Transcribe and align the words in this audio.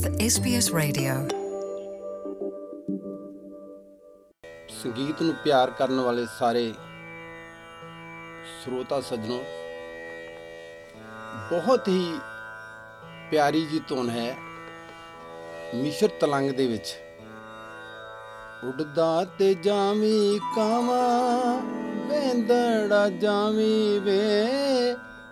with 0.00 0.20
SBS 0.22 0.66
Radio. 0.74 1.14
ਸੰਗੀਤ 4.82 5.22
ਨੂੰ 5.22 5.34
ਪਿਆਰ 5.44 5.70
ਕਰਨ 5.70 6.00
ਵਾਲੇ 6.00 6.26
ਸਾਰੇ 6.38 6.72
ਸਰੋਤਾ 8.62 9.00
ਸੱਜਣੋ, 9.00 9.38
ਬਹੁਤ 11.50 11.88
ਹੀ 11.88 12.18
ਪਿਆਰੀ 13.30 13.64
ਜੀ 13.66 13.80
ਧੁਨ 13.88 14.10
ਹੈ 14.10 14.36
ਮਿਸ਼ਰ 15.74 16.08
ਤਲੰਗ 16.20 16.50
ਦੇ 16.50 16.66
ਵਿੱਚ 16.66 16.94
ਉੱਡਦਾ 18.64 19.24
ਤੇ 19.38 19.54
ਜਾਵੀ 19.54 20.40
ਕਾਵਾਂ 20.56 21.60
ਬੈਂਦੜਾ 22.08 23.08
ਜਾਵੀ 23.08 23.98
ਵੇ 23.98 24.20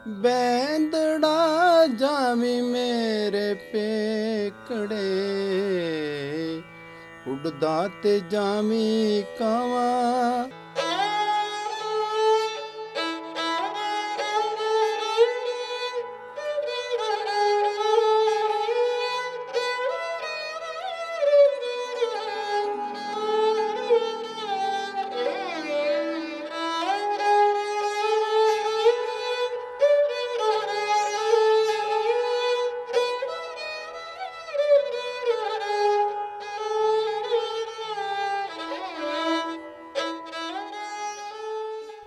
ਬੈਂਦੜਾ 0.08 1.86
ਜਾਵੀ 1.86 2.60
ਮੇਰੇ 2.60 3.54
ਪੇਕੜੇ। 3.54 5.02
ਉੱਡਦਾ 7.26 7.88
ਤੇ 8.02 8.20
ਜਾਵੀ 8.20 9.26
ਕਾਵਾਂ 9.36 10.48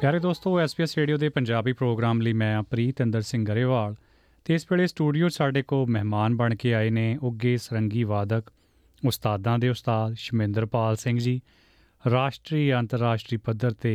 ਪਿਆਰੇ 0.02 0.20
ਦੋਸਤੋ 0.20 0.60
ਐਸਪੀਐਸ 0.60 0.98
ਰੇਡੀਓ 0.98 1.18
ਦੇ 1.18 1.28
ਪੰਜਾਬੀ 1.30 1.72
ਪ੍ਰੋਗਰਾਮ 1.74 2.22
ਲਈ 2.22 2.34
ਮੈਂ 2.34 2.62
ਪ੍ਰੀਤ 2.64 3.02
ਅੰਦਰ 3.02 3.22
ਸਿੰਘ 3.22 3.46
ਗਰੇਵਾਲ 3.46 3.96
ਤੇ 4.46 4.56
ਇਸ 4.56 4.66
ਵੇਲੇ 4.72 4.88
ਸਟੂਡੀਓ 4.88 5.28
'ਚ 5.30 5.34
ਸਾਡੇ 5.34 5.62
ਕੋ 5.62 5.86
ਮਹਿਮਾਨ 5.88 6.36
ਬਣ 6.36 6.56
ਕੇ 6.56 6.74
ਆਏ 6.74 6.90
ਨੇ 6.90 7.18
ਉੱਗੇ 7.22 7.58
ਸਰੰਗੀ 7.58 8.04
ਵਾਦਕ, 8.04 8.50
ਉਸਤਾਦਾਂ 9.08 9.60
ਦੇ 9.60 9.70
ਉਸਤਾਦ 9.70 10.14
ਸ਼ਮਿੰਦਰਪਾਲ 10.14 10.96
ਸਿੰਘ 10.96 11.18
ਜੀ, 11.20 11.42
ਰਾਸ਼ਟਰੀ 12.12 12.74
ਅੰਤਰਰਾਸ਼ਟਰੀ 12.74 13.38
ਪੱਧਰ 13.38 13.72
ਤੇ 13.72 13.94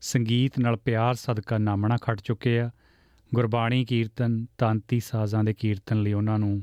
ਸੰਗੀਤ 0.00 0.58
ਨਾਲ 0.58 0.76
ਪਿਆਰ 0.76 1.14
ਸਦਕਾ 1.14 1.58
ਨਾਮਣਾ 1.58 1.96
ਖੱਟ 2.02 2.20
ਚੁੱਕੇ 2.20 2.58
ਆ। 2.60 2.70
ਗੁਰਬਾਣੀ 3.34 3.84
ਕੀਰਤਨ, 3.84 4.46
ਤਾਂਤੀ 4.58 5.00
ਸਾਜ਼ਾਂ 5.00 5.44
ਦੇ 5.44 5.54
ਕੀਰਤਨ 5.54 6.02
ਲਈ 6.02 6.12
ਉਹਨਾਂ 6.12 6.38
ਨੂੰ 6.38 6.62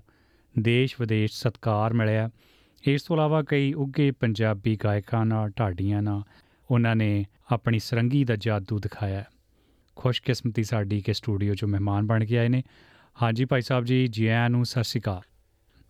ਦੇਸ਼ 0.59 0.95
ਵਿਦੇਸ਼ 0.99 1.33
ਸਤਕਾਰ 1.33 1.94
ਮਿਲਿਆ। 1.94 2.30
ਇਸ 2.83 3.03
ਤੋਂ 3.03 3.16
ਇਲਾਵਾ 3.16 3.44
ਕਈ 3.44 3.73
ਉੱਗੇ 3.73 4.11
ਪੰਜਾਬੀ 4.11 4.77
ਗਾਇਕਾਂ 4.83 5.25
ਨਾਲ, 5.25 5.49
ਢਾਡੀਆਂ 5.49 6.02
ਨਾਲ 6.02 6.23
ਉਹਨਾਂ 6.72 6.95
ਨੇ 6.95 7.25
ਆਪਣੀ 7.52 7.80
ਸਰੰਗੀ 7.80 8.23
ਦਾ 8.23 8.36
ਜਾਦੂ 8.36 8.80
ਦਿਖਾਇਆ 8.80 9.23
ਖੁਸ਼ਕਿਸਮਤੀ 9.95 10.64
ਸਾਡੀ 10.64 11.02
ਕਿ 11.02 11.14
ਸਟੂਡੀਓ 11.14 11.53
'ਚ 11.53 11.64
ਮਹਿਮਾਨ 11.64 12.08
ਬਣ 12.08 12.25
ਕੇ 12.25 12.38
ਆਏ 12.38 12.47
ਨੇ। 12.47 12.64
ਹਾਂਜੀ 13.22 13.45
ਭਾਈ 13.45 13.61
ਸਾਹਿਬ 13.61 13.86
ਜੀ 13.86 14.08
ਜੀ 14.08 14.27
ਆਇਆਂ 14.27 14.50
ਨੂੰ 14.50 14.66
ਸਤਿ 14.66 14.83
ਸ਼੍ਰੀ 14.83 15.02
ਅਕਾਲ। 15.02 15.22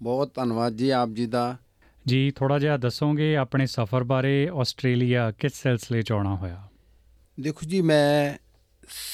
ਬਹੁਤ 0.02 0.36
ਧੰਨਵਾਦ 0.36 0.74
ਜੀ 0.74 0.90
ਆਪ 0.90 1.10
ਜੀ 1.10 1.26
ਦਾ। 1.26 1.58
ਜੀ 2.08 2.32
ਥੋੜਾ 2.32 2.60
ਜਿਹਾ 2.60 2.78
ਦੱਸੋਗੇ 2.78 3.36
ਆਪਣੇ 3.36 3.66
ਸਫ਼ਰ 3.66 4.04
ਬਾਰੇ 4.04 4.50
ਆਸਟ੍ਰੇਲੀਆ 4.54 5.32
ਕਿਸ 5.32 5.54
ਸਿਲਸਿਲੇ 5.54 6.02
'ਚ 6.02 6.12
ਆਉਣਾ 6.12 6.36
ਹੋਇਆ? 6.36 6.68
ਦੇਖੋ 7.40 7.60
ਜੀ 7.68 7.82
ਮੈਂ 7.82 8.38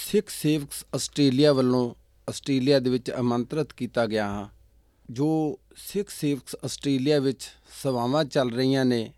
ਸਿੱਖ 0.05 0.29
ਸੇਵਕਸ 0.29 0.85
ਆਸਟ੍ਰੇਲੀਆ 0.95 1.53
ਵੱਲੋਂ 1.53 1.95
ਆਸਟ੍ਰੇਲੀਆ 2.29 2.79
ਦੇ 2.79 2.89
ਵਿੱਚ 2.89 3.11
ਆਮੰਤਰਿਤ 3.11 3.73
ਕੀਤਾ 3.73 4.05
ਗਿਆ 4.05 4.27
ਹਾਂ। 4.27 4.49
ਜੋ 5.09 5.59
ਸਿੱਖ 5.75 6.09
ਸੇਵਕਸ 6.09 6.55
ਆਸਟ੍ਰੇਲੀਆ 6.65 7.19
ਵਿੱਚ 7.19 7.43
ਸੇਵਾਵਾਂ 7.83 8.25
ਚੱਲ 8.25 8.51
ਰਹੀਆਂ 8.51 8.85
ਨੇ 8.85 9.13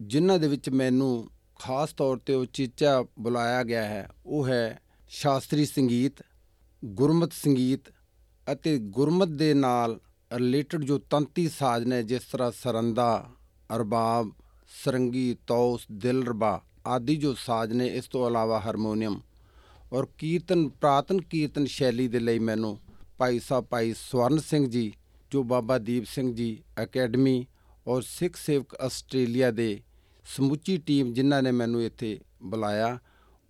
ਜਿਨ੍ਹਾਂ 0.00 0.38
ਦੇ 0.38 0.48
ਵਿੱਚ 0.48 0.70
ਮੈਨੂੰ 0.70 1.30
ਖਾਸ 1.60 1.92
ਤੌਰ 1.92 2.18
ਤੇ 2.26 2.34
ਉਚੇਚਾ 2.34 3.02
ਬੁਲਾਇਆ 3.18 3.62
ਗਿਆ 3.62 3.82
ਹੈ। 3.82 4.08
ਉਹ 4.26 4.46
ਹੈ 4.48 4.80
ਸ਼ਾਸਤਰੀ 5.10 5.64
ਸੰਗੀਤ, 5.66 6.22
ਗੁਰਮਤ 6.82 7.32
ਸੰਗੀਤ 7.32 7.88
ਅਤੇ 8.46 8.78
ਗੁਰਮਤ 8.78 9.28
ਦੇ 9.28 9.52
ਨਾਲ 9.54 9.98
ਰਿਲੇਟਡ 10.30 10.84
ਜੋ 10.84 10.98
ਤੰਤੀ 11.10 11.48
ਸਾਜ਼ 11.48 11.84
ਨੇ 11.84 12.02
ਜਿਸ 12.02 12.22
ਤਰ੍ਹਾਂ 12.22 12.50
ਸਰੰਦਾ, 12.52 13.30
ਅਰਬਾਬ, 13.76 14.30
ਸਰੰਗੀ, 14.84 15.36
ਤੌਸ, 15.46 15.86
ਦਿਲਰਬਾ 15.92 16.60
ਆਦਿ 16.86 17.16
ਜੋ 17.16 17.34
ਸਾਜ਼ 17.34 17.72
ਨੇ 17.72 17.86
ਇਸ 17.86 18.08
ਤੋਂ 18.08 18.26
ਇਲਾਵਾ 18.28 18.60
ਹਾਰਮੋਨੀਅਮ 18.60 19.20
ਔਰ 19.92 20.06
ਕੀਰਤਨ, 20.18 20.68
ਪ੍ਰਾਤਨ 20.68 21.20
ਕੀਰਤਨ 21.20 21.66
ਸ਼ੈਲੀ 21.66 22.08
ਦੇ 22.08 22.18
ਲਈ 22.18 22.38
ਮੈਨੂੰ 22.38 22.78
ਭਾਈ 23.18 23.38
ਸਾਹਿਬ, 23.38 23.64
ਭਾਈ 23.64 23.94
ਸਵਰਨ 23.98 24.38
ਸਿੰਘ 24.38 24.66
ਜੀ, 24.66 24.92
ਜੋ 25.30 25.42
ਬਾਬਾ 25.42 25.78
ਦੀਪ 25.78 26.04
ਸਿੰਘ 26.04 26.34
ਜੀ 26.34 26.56
ਅਕੈਡਮੀ 26.82 27.46
ਔਰ 27.86 28.02
ਸਿੱਖ 28.02 28.36
ਸੇਵਕ 28.36 28.74
ਆਸਟ੍ਰੇਲੀਆ 28.74 29.50
ਦੇ 29.50 29.80
ਸਮੁੱਚੀ 30.36 30.76
ਟੀਮ 30.76 31.12
ਜਿਨ੍ਹਾਂ 31.12 31.42
ਨੇ 31.42 31.50
ਮੈਨੂੰ 31.52 31.82
ਇੱਥੇ 31.82 32.20
ਬੁਲਾਇਆ 32.42 32.98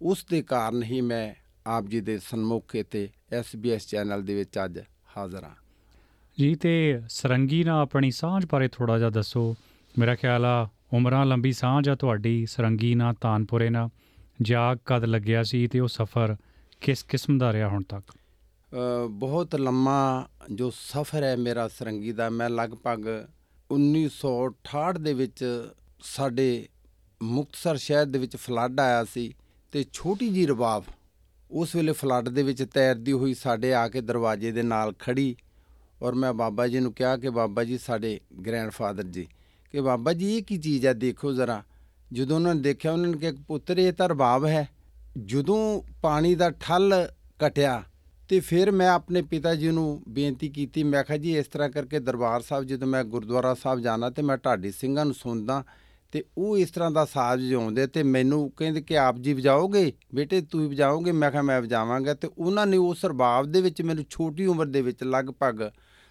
ਉਸ 0.02 0.26
ਦੇ 0.30 0.42
ਕਾਰਨ 0.42 0.82
ਹੀ 0.82 1.00
ਮੈਂ 1.00 1.34
ਆਪ 1.66 1.84
ਜੀ 1.86 2.00
ਦੇ 2.00 2.18
ਸਨਮੁਖ 2.18 2.74
ਇੱਥੇ 2.74 3.08
SBS 3.40 3.80
ਚੈਨਲ 3.88 4.22
ਦੇ 4.22 4.34
ਵਿੱਚ 4.34 4.58
ਅੱਜ 4.64 4.78
ਹਾਜ਼ਰ 5.16 5.44
ਹਾਂ। 5.44 5.54
ਜੀ 6.38 6.54
ਤੇ 6.54 7.02
ਸਰੰਗੀ 7.08 7.64
ਨਾਲ 7.64 7.82
ਆਪਣੀ 7.82 8.10
ਸਾਂਝ 8.10 8.46
ਬਾਰੇ 8.52 8.68
ਥੋੜਾ 8.68 8.98
ਜਿਹਾ 8.98 9.10
ਦੱਸੋ। 9.10 9.56
ਮੇਰਾ 9.98 10.14
ਖਿਆਲ 10.14 10.44
ਆ 10.44 10.68
ਉਮਰਾਂ 10.92 11.26
ਲੰਬੀ 11.26 11.52
ਸਾਂਝ 11.52 11.88
ਆ 11.88 11.94
ਤੁਹਾਡੀ 11.94 12.46
ਸਰੰਗੀ 12.46 12.94
ਨਾਲ 12.94 13.14
ਤਾਨਪੁਰੇ 13.14 13.70
ਨਾਲ। 13.70 13.88
ਜਾਗ 14.42 14.78
ਕਦ 14.84 15.04
ਲੱਗਿਆ 15.04 15.42
ਸੀ 15.42 15.66
ਤੇ 15.66 15.80
ਉਹ 15.80 15.88
ਸਫ਼ਰ 15.88 16.36
ਕਿਸ 16.80 17.02
ਕਿਸਮ 17.02 17.38
ਦਾ 17.38 17.52
ਰਿਹਾ 17.52 17.68
ਹੁਣ 17.68 17.82
ਤੱਕ? 17.82 18.04
ਬਹੁਤ 19.10 19.54
ਲੰਮਾ 19.56 20.28
ਜੋ 20.54 20.70
ਸਫ਼ਰ 20.70 21.22
ਹੈ 21.22 21.36
ਮੇਰਾ 21.36 21.68
ਸਰੰਗੀ 21.68 22.12
ਦਾ 22.12 22.30
ਮੈਂ 22.30 22.50
ਲਗਭਗ 22.50 23.08
1968 23.70 24.98
ਦੇ 24.98 25.14
ਵਿੱਚ 25.14 25.44
ਸਾਡੇ 26.00 26.68
ਮੁਕਤਸਰ 27.22 27.76
ਸ਼ਹਿਰ 27.76 28.04
ਦੇ 28.06 28.18
ਵਿੱਚ 28.18 28.36
ਫਲੱਡ 28.36 28.80
ਆਇਆ 28.80 29.04
ਸੀ 29.04 29.32
ਤੇ 29.72 29.84
ਛੋਟੀ 29.92 30.28
ਜੀ 30.28 30.46
ਰਬਾਬ 30.46 30.84
ਉਸ 31.50 31.74
ਵੇਲੇ 31.76 31.92
ਫਲੱਡ 31.92 32.28
ਦੇ 32.28 32.42
ਵਿੱਚ 32.42 32.62
ਤੈਰਦੀ 32.62 33.12
ਹੋਈ 33.12 33.34
ਸਾਡੇ 33.34 33.74
ਆ 33.74 33.88
ਕੇ 33.88 34.00
ਦਰਵਾਜ਼ੇ 34.00 34.52
ਦੇ 34.52 34.62
ਨਾਲ 34.62 34.92
ਖੜੀ 34.98 35.36
ਔਰ 36.02 36.14
ਮੈਂ 36.14 36.32
ਬਾਬਾ 36.34 36.66
ਜੀ 36.68 36.80
ਨੂੰ 36.80 36.92
ਕਿਹਾ 36.92 37.16
ਕਿ 37.16 37.30
ਬਾਬਾ 37.30 37.64
ਜੀ 37.64 37.78
ਸਾਡੇ 37.78 38.20
ਗ੍ਰੈਂਡਫਾਦਰ 38.46 39.02
ਜੀ, 39.02 39.26
ਕਿ 39.74 39.80
ਬਾਬਾ 39.80 40.12
ਜੀ 40.12 40.36
ਇਹ 40.36 40.42
ਕੀ 40.42 40.58
ਚੀਜ਼ 40.58 40.86
ਹੈ 40.86 40.92
ਦੇਖੋ 40.92 41.32
ਜ਼ਰਾ। 41.32 41.62
ਜਦੋਂ 42.12 42.36
ਉਹਨਾਂ 42.36 42.54
ਨੇ 42.54 42.60
ਦੇਖਿਆ, 42.60 42.92
ਉਹਨਾਂ 42.92 43.08
ਨੇ 43.08 43.18
ਕਿਹਾ 43.18 43.32
ਪੁੱਤਰ, 43.48 43.78
ਇਹ 43.78 43.92
ਤਾਂ 43.92 44.08
ਰਬਾਬ 44.08 44.46
ਹੈ। 44.46 44.68
ਜਦੋਂ 45.18 45.82
ਪਾਣੀ 46.02 46.34
ਦਾ 46.34 46.50
ਠੱਲ 46.50 47.08
ਕਟਿਆ 47.38 47.82
ਤੇ 48.28 48.40
ਫਿਰ 48.40 48.70
ਮੈਂ 48.70 48.88
ਆਪਣੇ 48.88 49.22
ਪਿਤਾ 49.22 49.54
ਜੀ 49.54 49.70
ਨੂੰ 49.70 50.02
ਬੇਨਤੀ 50.08 50.48
ਕੀਤੀ, 50.48 50.82
ਮੈਂ 50.82 51.04
ਕਿਹਾ 51.04 51.18
ਜੀ 51.18 51.36
ਇਸ 51.38 51.46
ਤਰ੍ਹਾਂ 51.46 51.68
ਕਰਕੇ 51.68 51.98
ਦਰਬਾਰ 51.98 52.40
ਸਾਹਿਬ, 52.40 52.64
ਜਦੋਂ 52.64 52.88
ਮੈਂ 52.88 53.04
ਗੁਰਦੁਆਰਾ 53.04 53.54
ਸਾਹਿਬ 53.54 53.80
ਜਾਣਾ 53.80 54.10
ਤੇ 54.10 54.22
ਮੈਂ 54.22 54.36
ਢਾਡੀ 54.36 54.70
ਸਿੰਘਾਂ 54.70 55.04
ਨੂੰ 55.04 55.14
ਸੁਣਦਾ 55.14 55.64
ਤੇ 56.12 56.24
ਉਹ 56.38 56.58
ਇਸ 56.58 56.70
ਤਰ੍ਹਾਂ 56.70 56.90
ਦਾ 56.90 57.04
ਸਾਜ਼ 57.04 57.46
ਵਜਾਉਂਦੇ 57.46 57.86
ਤੇ 57.86 58.02
ਮੈਨੂੰ 58.02 58.50
ਕਹਿੰਦੇ 58.50 58.80
ਕਿ 58.80 58.98
ਆਪ 58.98 59.16
ਜੀ 59.18 59.32
ਵਜਾਓਗੇ? 59.32 59.92
ਬੇਟੇ 60.14 60.40
ਤੂੰ 60.40 60.62
ਹੀ 60.62 60.68
ਵਜਾਓਗੇ? 60.68 61.12
ਮੈਂ 61.12 61.30
ਕਿਹਾ 61.30 61.42
ਮੈਂ 61.42 61.62
ਵਜਾਵਾਂਗਾ। 61.62 62.14
ਤੇ 62.14 62.28
ਉਹਨਾਂ 62.38 62.66
ਨੇ 62.66 62.76
ਉਸ 62.76 63.04
ਰਬਾਬ 63.04 63.46
ਦੇ 63.46 63.60
ਵਿੱਚ 63.60 63.82
ਮੈਨੂੰ 63.82 64.04
ਛੋਟੀ 64.10 64.46
ਉਮਰ 64.46 64.66
ਦੇ 64.66 64.82
ਵਿੱਚ 64.82 65.02
ਲਗਭਗ 65.04 65.70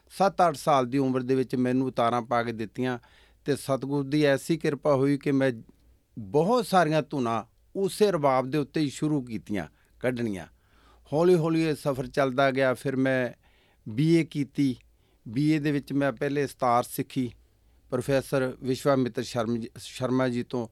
7-8 0.09 0.55
ਸਾਲ 0.55 0.85
ਦੀ 0.85 0.97
ਉਮਰ 0.97 1.23
ਦੇ 1.23 1.35
ਵਿੱਚ 1.35 1.55
ਮੈਨੂੰ 1.55 1.87
ਉਤਾਰਾਂ 1.87 2.21
ਪਾ 2.21 2.43
ਕੇ 2.43 2.51
ਦਿੱਤੀਆਂ 2.51 2.99
ਤੇ 3.45 3.55
ਸਤਿਗੁਰ 3.55 4.03
ਦੀ 4.03 4.23
ਐਸੀ 4.23 4.57
ਕਿਰਪਾ 4.57 4.95
ਹੋਈ 4.95 5.17
ਕਿ 5.17 5.31
ਮੈਂ 5.31 5.51
ਬਹੁਤ 6.19 6.65
ਸਾਰੀਆਂ 6.65 7.03
ਧੁਨਾਂ 7.09 7.43
ਉਸੇ 7.75 8.11
ਰਬਾਬ 8.11 8.49
ਦੇ 8.49 8.57
ਉੱਤੇ 8.57 8.81
ਹੀ 8.81 8.89
ਸ਼ੁਰੂ 8.89 9.21
ਕੀਤੀਆਂ, 9.21 9.67
ਕੱਢਣੀਆਂ। 9.99 10.47
ਹੌਲੀ 11.13 11.35
ਹੌਲੀ 11.35 11.63
ਇਹ 11.63 11.75
ਸਫ਼ਰ 11.75 12.07
ਚੱਲਦਾ 12.07 12.51
ਗਿਆ, 12.51 12.73
ਫਿਰ 12.73 12.95
ਮੈਂ 12.95 13.29
ਬੀਏ 13.91 14.23
ਕੀਤੀ। 14.23 14.75
ਬੀਏ 15.27 15.59
ਦੇ 15.59 15.71
ਵਿੱਚ 15.71 15.93
ਮੈਂ 15.93 16.11
ਪਹਿਲੇ 16.11 16.47
ਸਤਾਰ 16.47 16.83
ਸਿੱਖੀ। 16.83 17.31
ਪ੍ਰੋਫੈਸਰ 17.89 18.57
ਵਿਸ਼ਵਾਮਿੱਤਰ 18.63 19.23
ਸ਼ਰਮ 19.23 19.57
ਜੀ- 19.57 19.71
ਸ਼ਰਮਾ 19.77 20.27
ਜੀ 20.27 20.43
ਤੋਂ। 20.43 20.67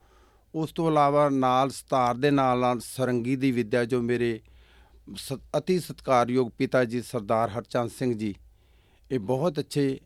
ਉਸ 0.55 0.71
ਤੋਂ 0.71 0.87
ਇਲਾਵਾ 0.87 1.29
ਨਾਲ 1.29 1.69
ਸਤਾਰ 1.69 2.15
ਦੇ 2.15 2.31
ਨਾਲ 2.31 2.59
ਨਾਲ 2.59 2.79
ਸਰੰਗੀ 2.79 3.35
ਦੀ 3.35 3.51
ਵਿਦਿਆ, 3.51 3.85
ਜੋ 3.85 4.01
ਮੇਰੇ 4.01 4.41
ਸ- 5.15 5.37
ਅਤੀ 5.57 5.79
ਸਤਿਕਾਰਯੋਗ 5.79 6.51
ਪਿਤਾ 6.57 6.85
ਜੀ 6.85 7.01
ਸਰਦਾਰ 7.01 7.49
ਹਰਚੰਦ 7.49 7.89
ਸਿੰਘ 7.89 8.17
ਜੀ। 8.17 8.35
ਇਹ 9.11 9.19
ਬਹੁਤ 9.19 9.59
ਅੱਛੇ 9.59 9.99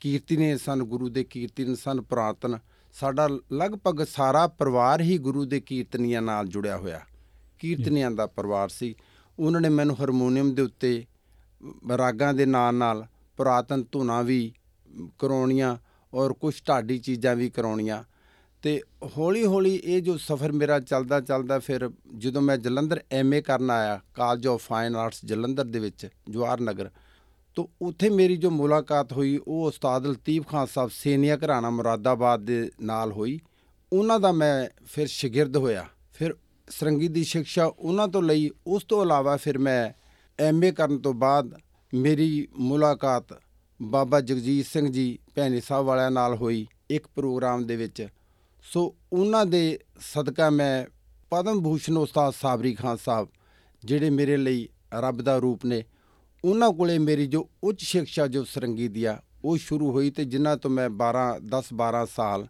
ਕੀਰਤੀਨੇ 0.00 0.58
ਸਨ, 0.58 0.82
ਗੁਰੂ 0.82 1.08
ਦੇ 1.08 1.24
ਕੀਰਤਨ 1.24 1.74
ਸਨ, 1.74 2.00
ਪੁਰਾਤਨ। 2.00 2.58
ਸਾਡਾ 2.92 3.28
ਲਗਭਗ 3.52 4.04
ਸਾਰਾ 4.04 4.46
ਪਰਿਵਾਰ 4.46 5.00
ਹੀ 5.00 5.18
ਗੁਰੂ 5.18 5.44
ਦੇ 5.44 5.60
ਕੀਰਤਨੀਆਂ 5.60 6.22
ਨਾਲ 6.22 6.46
ਜੁੜਿਆ 6.46 6.76
ਹੋਇਆ। 6.76 7.00
ਕੀਰਤਨੀਆਂ 7.58 8.10
ਦਾ 8.10 8.26
ਪਰਿਵਾਰ 8.26 8.68
ਸੀ। 8.68 8.94
ਉਹਨਾਂ 9.38 9.60
ਨੇ 9.60 9.68
ਮੈਨੂੰ 9.68 10.00
ਹਾਰਮੋਨੀਅਮ 10.00 10.54
ਦੇ 10.54 10.62
ਉੱਤੇ 10.62 11.06
ਰਾਗਾਂ 11.98 12.34
ਦੇ 12.34 12.46
ਨਾਲ 12.46 12.74
ਨਾਲ 12.74 13.06
ਪੁਰਾਤਨ 13.36 13.84
ਧੁਨਾਂ 13.92 14.22
ਵੀ 14.22 14.52
ਕਰਾਉਣੀਆਂ 15.18 15.76
ਔਰ 16.14 16.32
ਕੁਝ 16.32 16.54
ਢਾਡੀ 16.68 16.98
ਚੀਜ਼ਾਂ 16.98 17.36
ਵੀ 17.36 17.50
ਕਰਾਉਣੀਆਂ। 17.50 18.02
ਤੇ 18.62 18.80
ਹੌਲੀ 19.18 19.46
ਹੌਲੀ 19.46 19.80
ਇਹ 19.84 20.02
ਜੋ 20.02 20.16
ਸਫ਼ਰ 20.16 20.52
ਮੇਰਾ 20.52 20.80
ਚੱਲਦਾ 20.80 21.20
ਚੱਲਦਾ 21.20 21.58
ਫਿਰ 21.58 21.90
ਜਦੋਂ 22.18 22.42
ਮੈਂ 22.42 22.56
ਜਲੰਧਰ 22.56 23.02
ਐਮਏ 23.10 23.40
ਕਰਨ 23.40 23.70
ਆਇਆ 23.70 24.00
college 24.14 24.46
of 24.46 24.62
fine 24.62 24.96
arts 24.96 25.20
Jalandhar 25.24 25.64
ਦੇ 25.64 25.78
ਵਿੱਚ, 25.78 26.08
ਜਵਾਹਰ 26.30 26.60
ਨਗਰ, 26.60 26.90
ਤੋ 27.54 27.70
ਉੱਥੇ 27.82 28.08
ਮੇਰੀ 28.08 28.36
ਜੋ 28.36 28.50
ਮੁਲਾਕਾਤ 28.50 29.12
ਹੋਈ, 29.12 29.40
ਉਹ 29.48 29.66
ਉਸਤਾਦ 29.66 30.06
ਲਤੀਫ 30.06 30.46
ਖਾਨ 30.46 30.66
ਸਾਹਿਬ 30.66 30.90
ਸੇਨੀਆ 30.94 31.36
ਘਰਾਣਾ 31.36 31.70
ਮੁਰਾਦਾਬਾਦ 31.70 32.40
ਦੇ 32.40 32.70
ਨਾਲ 32.82 33.12
ਹੋਈ। 33.12 33.40
ਉਹਨਾਂ 33.92 34.20
ਦਾ 34.20 34.32
ਮੈਂ 34.32 34.68
ਫਿਰ 34.86 35.06
ਸ਼ਾਗਿਰਦ 35.06 35.56
ਹੋਇਆ। 35.56 35.86
ਫਿਰ 36.12 36.34
ਸਰੰਗੀ 36.70 37.08
ਦੀ 37.08 37.24
ਸਿੱਖਿਆ 37.24 37.66
ਉਹਨਾਂ 37.66 38.08
ਤੋਂ 38.08 38.22
ਲਈ, 38.22 38.50
ਉਸ 38.66 38.84
ਤੋਂ 38.84 39.02
ਇਲਾਵਾ 39.02 39.36
ਫਿਰ 39.36 39.58
ਮੈਂ 39.58 39.92
ਐਮਏ 40.42 40.72
ਕਰਨ 40.72 40.98
ਤੋਂ 40.98 41.14
ਬਾਅਦ 41.14 41.58
ਮੇਰੀ 41.94 42.48
ਮੁਲਾਕਾਤ 42.56 43.42
ਬਾਬਾ 43.82 44.20
ਜਗਜੀਤ 44.20 44.66
ਸਿੰਘ 44.66 44.88
ਜੀ 44.88 45.18
ਭੈਣੀ 45.34 45.60
ਸਾਹਿਬ 45.60 45.86
ਵਾਲਿਆਂ 45.86 46.10
ਨਾਲ 46.10 46.34
ਹੋਈ 46.34 46.66
ਇੱਕ 46.90 47.06
ਪ੍ਰੋਗਰਾਮ 47.06 47.64
ਦੇ 47.66 47.76
ਵਿੱਚ। 47.76 48.06
ਸੋ 48.64 48.94
ਉਹਨਾਂ 49.12 49.44
ਦੇ 49.46 49.78
ਸਦਕਾ 50.00 50.48
ਮੈਂ 50.50 50.86
ਪਦਮ 51.30 51.62
ਭੂਸ਼ਣ 51.62 51.96
ਉਸਤਾਦ 51.96 52.34
ਸਾਬਰੀ 52.34 52.74
ਖਾਨ 52.74 52.96
ਸਾਹਿਬ, 52.96 53.28
ਜਿਹੜੇ 53.82 54.10
ਮੇਰੇ 54.10 54.36
ਲਈ 54.36 54.68
ਰੱਬ 54.94 55.22
ਦਾ 55.22 55.36
ਰੂਪ 55.38 55.64
ਨੇ, 55.66 55.82
ਉਹਨਾਂ 56.44 56.70
ਕੋਲੇ 56.72 56.98
ਮੇਰੀ 56.98 57.26
ਜੋ 57.26 57.48
ਉੱਚ 57.64 57.84
ਸਿੱਖਿਆ 57.84 58.26
ਜੋ 58.26 58.44
ਸਰੰਗੀ 58.44 58.88
ਦੀ 58.88 59.04
ਆ, 59.04 59.18
ਉਹ 59.44 59.56
ਸ਼ੁਰੂ 59.56 59.90
ਹੋਈ 59.90 60.10
ਤੇ 60.10 60.24
ਜਿਨ੍ਹਾਂ 60.24 60.56
ਤੋਂ 60.56 60.70
ਮੈਂ 60.70 60.88
12 60.90 61.24
10 61.48 61.72
12 61.74 62.04
ਸਾਲ 62.16 62.46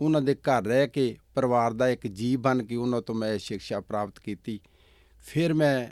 ਉਹਨਾਂ 0.00 0.22
ਦੇ 0.22 0.34
ਘਰ 0.34 0.64
ਰਹਿ 0.64 0.88
ਕੇ 0.88 1.16
ਪਰਿਵਾਰ 1.34 1.72
ਦਾ 1.72 1.88
ਇੱਕ 1.88 2.06
ਜੀਵ 2.06 2.40
ਬਣ 2.40 2.62
ਕੇ 2.62 2.76
ਉਹਨਾਂ 2.76 3.02
ਤੋਂ 3.02 3.14
ਮੈਂ 3.14 3.32
ਇਹ 3.34 3.38
ਸਿੱਖਿਆ 3.38 3.80
ਪ੍ਰਾਪਤ 3.80 4.18
ਕੀਤੀ। 4.18 4.58
ਫਿਰ 5.24 5.54
ਮੈਂ 5.54 5.86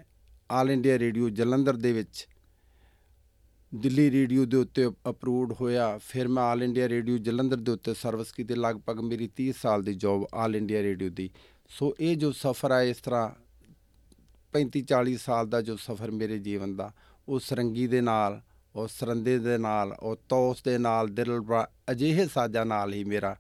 ਆਲ 0.51 0.71
ਇੰਡੀਆ 0.71 0.99
ਰੇਡੀਓ 0.99 1.29
ਜਲੰਧਰ 1.29 1.77
ਦੇ 1.77 1.93
ਵਿੱਚ 1.93 2.27
ਦਿੱਲੀ 3.75 4.11
ਰੇਡੀਓ 4.11 4.45
ਦੇ 4.45 4.57
ਉੱਤੇ 4.57 4.87
ਅਪਰੂਵਡ 5.11 5.53
ਹੋਇਆ। 5.61 5.99
ਫਿਰ 5.99 6.29
ਮੈਂ 6.29 6.43
ਆਲ 6.43 6.63
ਇੰਡੀਆ 6.63 6.89
ਰੇਡੀਓ 6.89 7.19
ਜਲੰਧਰ 7.19 7.57
ਦੇ 7.57 7.73
ਉੱਤੇ 7.73 7.95
ਸਰਵਿਸ 7.95 8.33
ਕੀਤੀ। 8.33 8.55
ਲਗਭਗ 8.55 9.01
ਮੇਰੀ 9.01 9.29
30 9.37 9.53
ਸਾਲ 9.53 9.83
ਦੀ 9.83 9.95
ਜੌਬ 9.95 10.27
ਆਲ 10.35 10.57
ਇੰਡੀਆ 10.57 10.83
ਰੇਡੀਓ 10.83 11.09
ਦੀ। 11.09 11.31
ਸੋ 11.69 11.95
ਇਹ 12.01 12.17
ਜੋ 12.17 12.33
ਸਫ਼ਰ 12.33 12.73
ਹੈ 12.73 12.83
ਇਸ 12.83 12.97
ਤਰ੍ਹਾਂ 12.97 13.31
35 14.53 14.83
40 14.83 15.17
ਸਾਲ 15.17 15.49
ਦਾ 15.49 15.61
ਜੋ 15.61 15.77
ਸਫ਼ਰ 15.77 16.11
ਮੇਰੇ 16.11 16.39
ਜੀਵਨ 16.39 16.77
ਦਾ, 16.77 16.93
ਉਹ 17.29 17.41
ਸਰੰਗੀ 17.41 17.87
ਦੇ 17.87 18.01
ਨਾਲ, 18.01 18.41
ਉਹ 18.75 18.89
ਸਰੰਦੇ 18.89 19.39
ਦੇ 19.39 19.59
ਨਾਲ, 19.59 19.97
ਉਹ 20.01 20.17
ਤੌਸ 20.29 20.63
ਦੇ 20.63 20.79
ਨਾਲ 20.79 21.09
ਦਿਲਬਰਾ 21.09 21.69
ਅਜਿਹੇ 21.91 22.27
ਸਾਜ਼ਾਂ 22.27 22.67
ਨਾਲ 22.67 22.93
ਹੀ 22.93 23.05
ਮੇਰਾ 23.05 23.37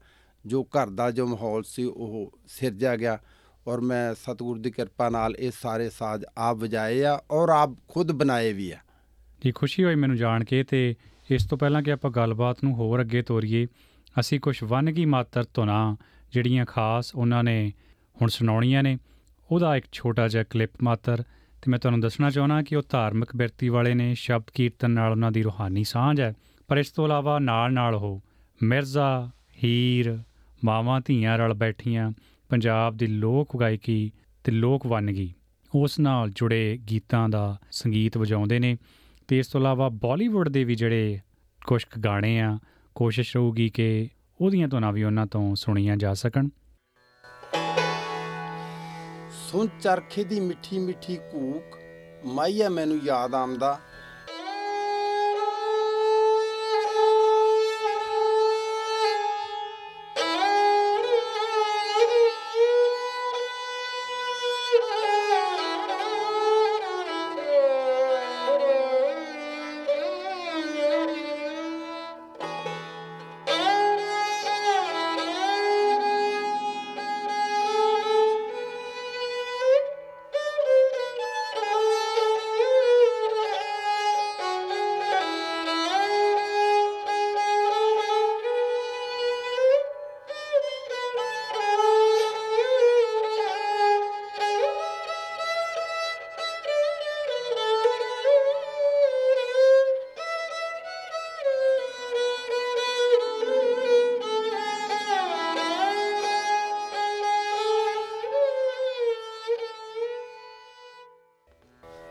ਜੋ 0.47 0.62
ਘਰ 0.62 0.91
ਦਾ 0.91 1.11
ਜੋ 1.11 1.26
ਮਾਹੌਲ 1.26 1.62
ਸੀ, 1.62 1.85
ਉਹ 1.85 2.38
ਸਿਰਜਿਆ 2.47 2.97
ਗਿਆ। 2.97 3.19
ਔਰ 3.67 3.81
ਮੈਂ 3.81 4.15
ਸਤਿਗੁਰ 4.15 4.59
ਦੀ 4.59 4.71
ਕਿਰਪਾ 4.71 5.09
ਨਾਲ 5.09 5.37
ਇਹ 5.37 5.50
ਸਾਰੇ 5.62 5.91
ਸਾਜ਼ 5.91 6.25
ਆਪ 6.37 6.56
ਵਜਾਏ 6.56 7.03
ਆ 7.03 7.21
ਔਰ 7.31 7.49
ਆਪ 7.49 7.75
ਖੁਦ 7.88 8.12
ਬਣਾਏ 8.12 8.53
ਵੀ 8.53 8.71
ਆ। 8.71 8.79
ਜੀ 9.44 9.52
ਖੁਸ਼ੀ 9.52 9.84
ਹੋਈ 9.84 9.94
ਮੈਨੂੰ 9.94 10.16
ਜਾਣ 10.16 10.44
ਕੇ 10.44 10.62
ਤੇ 10.62 10.94
ਇਸ 11.31 11.46
ਤੋਂ 11.46 11.58
ਪਹਿਲਾਂ 11.58 11.82
ਕਿ 11.82 11.92
ਆਪਾਂ 11.92 12.10
ਗੱਲਬਾਤ 12.10 12.64
ਨੂੰ 12.64 12.75
ਹੋਰ 12.75 13.00
ਅੱਗੇ 13.00 13.22
ਤੋਰੀਏ, 13.22 13.66
ਅਸੀਂ 14.20 14.40
ਕੁਝ 14.40 14.56
ਵਨਗੀ 14.64 15.04
ਮਾਤਰ 15.04 15.44
ਧੁਨਾਂ 15.54 15.96
ਜਿਹੜੀਆਂ 16.32 16.64
ਖਾਸ 16.66 17.14
ਉਹਨਾਂ 17.14 17.44
ਨੇ 17.44 17.72
ਹੁਣ 18.16 18.28
ਸੁਣਾਉਣੀਆਂ 18.28 18.82
ਨੇ, 18.82 18.98
ਉਹਦਾ 19.50 19.76
ਇੱਕ 19.76 19.87
ਛੋਟਾ 19.92 20.28
ਜਿਹਾ 20.28 20.44
ਕਲਿੱਪ 20.50 20.82
ਮਾਤਰ 20.82 21.22
ਤੇ 21.62 21.70
ਮੈਂ 21.70 21.78
ਤੁਹਾਨੂੰ 21.78 22.00
ਦੱਸਣਾ 22.00 22.31
ਚਾਹੁੰਦਾ 22.31 22.62
ਕਿ 22.62 22.76
ਉਹ 22.76 22.82
ਧਾਰਮਿਕ 22.90 23.37
ਬਿਰਤੀ 23.37 23.69
ਵਾਲੇ 23.69 23.94
ਨੇ, 23.94 24.14
ਸ਼ਬਦ 24.14 24.50
ਕੀਰਤਨ 24.54 24.90
ਨਾਲ 24.90 25.10
ਉਹਨਾਂ 25.10 25.32
ਦੀ 25.32 25.42
ਰੂਹਾਨੀ 25.42 25.84
ਸਾਂਝ 25.84 26.20
ਹੈ, 26.20 26.32
ਪਰ 26.69 26.78
ਇਸ 26.78 26.90
ਤੋਂ 26.90 27.04
ਇਲਾਵਾ 27.04 27.38
ਨਾਲ 27.38 27.72
ਨਾਲ 27.72 27.94
ਉਹ 27.94 28.20
ਮਿਰਜ਼ਾ, 28.60 29.31
ਹੀਰ, 29.64 30.19
ਮਾਵਾਂ 30.64 31.00
ਧੀਆਂ 31.00 31.38
ਰਲ 31.38 31.54
ਬੈਠੀਆਂ, 31.54 32.10
ਪੰਜਾਬ 32.50 32.96
ਦੀ 32.96 33.06
ਲੋਕ 33.06 33.56
ਗਾਇਕੀ 33.60 34.10
ਤੇ 34.44 34.52
ਲੋਕ 34.52 34.87
ਵੰਨਗੀ 34.87 35.32
ਉਸ 35.75 35.98
ਨਾਲ 36.00 36.31
ਜੁੜੇ 36.31 36.78
ਗੀਤਾਂ 36.90 37.28
ਦਾ 37.28 37.58
ਸੰਗੀਤ 37.70 38.16
ਵਜਾਉਂਦੇ 38.19 38.58
ਨੇ। 38.58 38.76
ਤੇ 39.31 39.38
ਇਸ 39.38 39.47
ਤੋਂ 39.47 39.61
ਇਲਾਵਾ 39.61 39.88
ਬਾਲੀਵੁੱਡ 39.88 40.49
ਦੇ 40.49 40.65
ਵੀ 40.65 40.75
ਜਿਹੜੇ 40.75 41.21
ਕੁਝ 41.67 41.85
ਕੁ 41.85 42.00
ਗਾਣੇ 42.00 42.41
ਆ, 42.41 42.59
ਕੋਸ਼ਿਸ਼ 42.94 43.37
ਰਹੂਗੀ 43.37 43.69
ਕਿ 43.69 44.09
ਉਹਦੀਆਂ 44.41 44.69
ਧੁਨਾਂ 44.69 44.93
ਵੀ 44.93 45.03
ਉਹਨਾਂ 45.03 45.27
ਤੋਂ 45.27 45.55
ਸੁਣੀਆਂ 45.55 45.97
ਜਾ 45.97 46.15
ਸਕਣ। 46.15 46.49
ਸੁਣ 49.31 49.67
ਚਰਖੇ 49.81 50.25
ਦੀ 50.25 50.41
ਮਿੱਠੀ 50.41 50.79
ਮਿੱਠੀ 50.79 51.17
ਕੂਕ, 51.17 51.79
ਮਾਈਆ 52.27 52.69
ਮੈਨੂੰ 52.69 53.00
ਯਾਦ 53.05 53.35
ਆਮਦਾ 53.35 53.79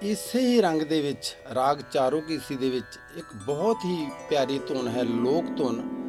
ਇਸੇ 0.01 0.39
ਹੀ 0.39 0.61
ਰੰਗ 0.61 0.81
ਦੇ 0.81 1.01
ਵਿੱਚ, 1.01 1.35
ਰਾਗ 1.55 1.79
ਚਾਰੋ 1.91 2.21
ਕੀਸੀ 2.21 2.55
ਦੇ 2.55 2.69
ਵਿੱਚ 2.69 2.99
ਇੱਕ 3.17 3.25
ਬਹੁਤ 3.33 3.77
ਹੀ 3.85 4.07
ਪਿਆਰੀ 4.29 4.59
ਧੁਨ 4.59 4.87
ਹੈ, 4.87 5.03
ਲੋਕ 5.03 5.57
ਧੁਨ। 5.57 5.99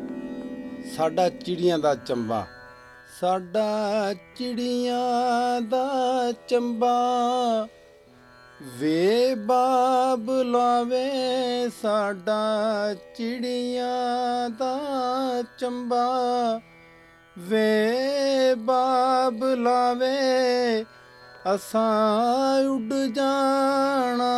ਸਾਡਾ 0.97 1.29
ਚਿੜੀਆਂ 1.29 1.79
ਦਾ 1.79 1.95
ਚੰਬਾ। 1.95 2.47
ਸਾਡਾ 3.21 4.15
ਚਿੜੀਆਂ 4.15 5.61
ਦਾ 5.61 5.89
ਚੰਬਾ। 6.49 6.99
ਵੇ 8.63 9.35
ਬਾਬ 9.35 10.31
ਲਾਵੇ 10.31 11.11
ਸਾਡਾ 11.83 12.47
ਚਿੜੀਆਂ 12.95 14.51
ਦਾ 14.51 14.79
ਚੰਬਾ। 15.59 16.07
ਵੇ 17.39 17.99
ਬਾਬ 18.59 19.45
ਲਾਵੇ 19.45 20.21
ਅਸਾਂ 21.45 22.65
ਉੱਡ 22.69 22.93
ਜਾਣਾ 23.15 24.33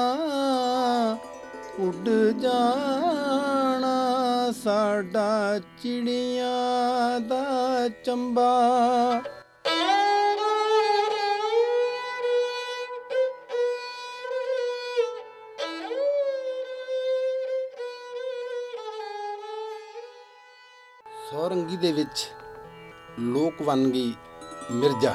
ਉੱਡ 1.79 2.09
ਜਾਣਾ 2.41 3.97
ਸਾਡਾ 4.65 5.59
ਚਿੜੀਆਂ 5.83 7.21
ਦਾ 7.21 7.89
ਚੰਬਾ। 8.05 8.53
ਸੌਰੰਗੀ 21.31 21.77
ਦੇ 21.77 21.93
ਵਿੱਚ 21.93 22.29
ਲੋਕ 23.21 23.63
ਵੰਨਗੀ 23.63 24.15
ਮਿਰਜ਼ਾ। 24.71 25.15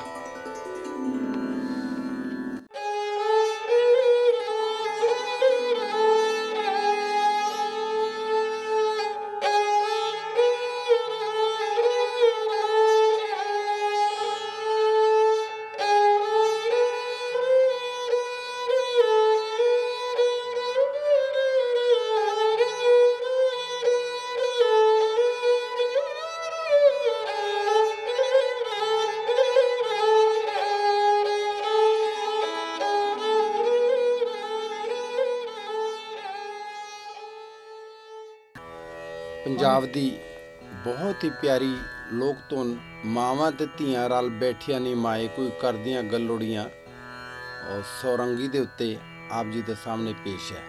ਪੰਜਾਬ 39.68 39.86
ਦੀ 39.86 40.12
ਬਹੁਤ 40.84 41.24
ਹੀ 41.24 41.30
ਪਿਆਰੀ 41.42 41.74
ਲੋਕ 42.14 42.36
ਧੁਨ, 42.50 42.76
ਮਾਵਾਂ 43.06 43.52
ਤੇ 43.52 43.66
ਧੀਆਂ 43.78 44.08
ਰਲ 44.10 44.30
ਬੈਠੀਆਂ 44.40 44.80
ਨੇ 44.80 44.94
ਮਾਏ, 44.96 45.28
ਕੋਈ 45.28 45.50
ਕਰਦੀਆਂ 45.62 46.04
ਗੱਲੋੜੀਆਂ 46.04 46.64
ਔਰ 46.64 47.82
ਸੌਰੰਗੀ 48.02 48.48
ਦੇ 48.48 48.60
ਉੱਤੇ 48.60 48.98
ਆਪ 49.32 49.48
ਜੀ 49.48 49.62
ਦੇ 49.62 49.76
ਸਾਹਮਣੇ 49.84 50.14
ਪੇਸ਼ 50.24 50.52
ਹੈ। 50.54 50.62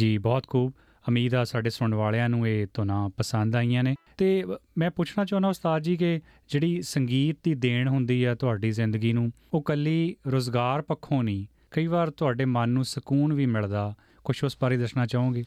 ਜੀ, 0.00 0.18
ਬਹੁਤ 0.18 0.46
ਖੂਬ। 0.46 0.72
ਉਮੀਦ 1.08 1.34
ਆ 1.34 1.44
ਸਾਡੇ 1.44 1.70
ਸੁਣਨ 1.70 1.94
ਵਾਲਿਆਂ 1.94 2.28
ਨੂੰ 2.28 2.46
ਇਹ 2.48 2.66
ਧੁਨਾਂ 2.74 3.08
ਪਸੰਦ 3.08 3.56
ਆਈਆਂ 3.56 3.82
ਨੇ। 3.84 3.94
ਤੇ 4.16 4.44
ਮੈਂ 4.78 4.90
ਪੁੱਛਣਾ 4.90 5.24
ਚਾਹੁੰਦਾ 5.24 5.48
ਉਸਤਾਦ 5.48 5.82
ਜੀ 5.82 5.96
ਕਿ 5.96 6.20
ਜਿਹੜੀ 6.48 6.82
ਸੰਗੀਤ 6.82 7.36
ਦੀ 7.42 7.54
ਦੇਣ 7.54 7.88
ਹੁੰਦੀ 7.88 8.24
ਆ 8.24 8.34
ਤੁਹਾਡੀ 8.34 8.70
ਜ਼ਿੰਦਗੀ 8.70 9.12
ਨੂੰ, 9.12 9.30
ਉਹ 9.54 9.62
ਕੱਲੀ 9.62 10.16
ਰੋਜ਼ਗਾਰ 10.26 10.82
ਪੱਖੋਂ 10.82 11.22
ਨਹੀਂ, 11.24 11.44
ਕਈ 11.70 11.86
ਵਾਰ 11.86 12.10
ਤੁਹਾਡੇ 12.10 12.44
ਮਨ 12.44 12.68
ਨੂੰ 12.68 12.84
ਸਕੂਨ 12.84 13.32
ਵੀ 13.32 13.46
ਮਿਲਦਾ। 13.46 13.94
ਕੁਝ 14.24 14.44
ਉਸ 14.44 14.56
ਬਾਰੇ 14.60 14.76
ਦੱਸਣਾ 14.76 15.06
ਚਾਹੋਗੇ? 15.06 15.44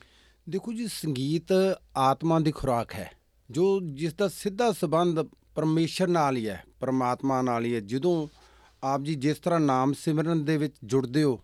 ਦੇਖੋ 0.47 0.73
ਜੀ, 0.73 0.87
ਸੰਗੀਤ 0.87 1.53
ਆਤਮਾ 1.97 2.39
ਦੀ 2.39 2.51
ਖੁਰਾਕ 2.51 2.93
ਹੈ, 2.93 3.09
ਜੋ 3.49 3.79
ਜਿਸ 3.93 4.13
ਦਾ 4.13 4.27
ਸਿੱਧਾ 4.27 4.71
ਸਬੰਧ 4.71 5.19
ਪਰਮੇਸ਼ਰ 5.55 6.07
ਨਾਲ 6.07 6.37
ਹੀ 6.37 6.47
ਹੈ, 6.49 6.63
ਪਰਮਾਤਮਾ 6.79 7.41
ਨਾਲ 7.41 7.65
ਹੀ 7.65 7.75
ਹੈ। 7.75 7.79
ਜਦੋਂ 7.79 8.27
ਆਪ 8.83 9.01
ਜੀ 9.03 9.15
ਜਿਸ 9.15 9.37
ਤਰ੍ਹਾਂ 9.37 9.59
ਨਾਮ 9.59 9.93
ਸਿਮਰਨ 9.93 10.45
ਦੇ 10.45 10.57
ਵਿੱਚ 10.57 10.75
ਜੁੜਦੇ 10.83 11.23
ਹੋ 11.23 11.39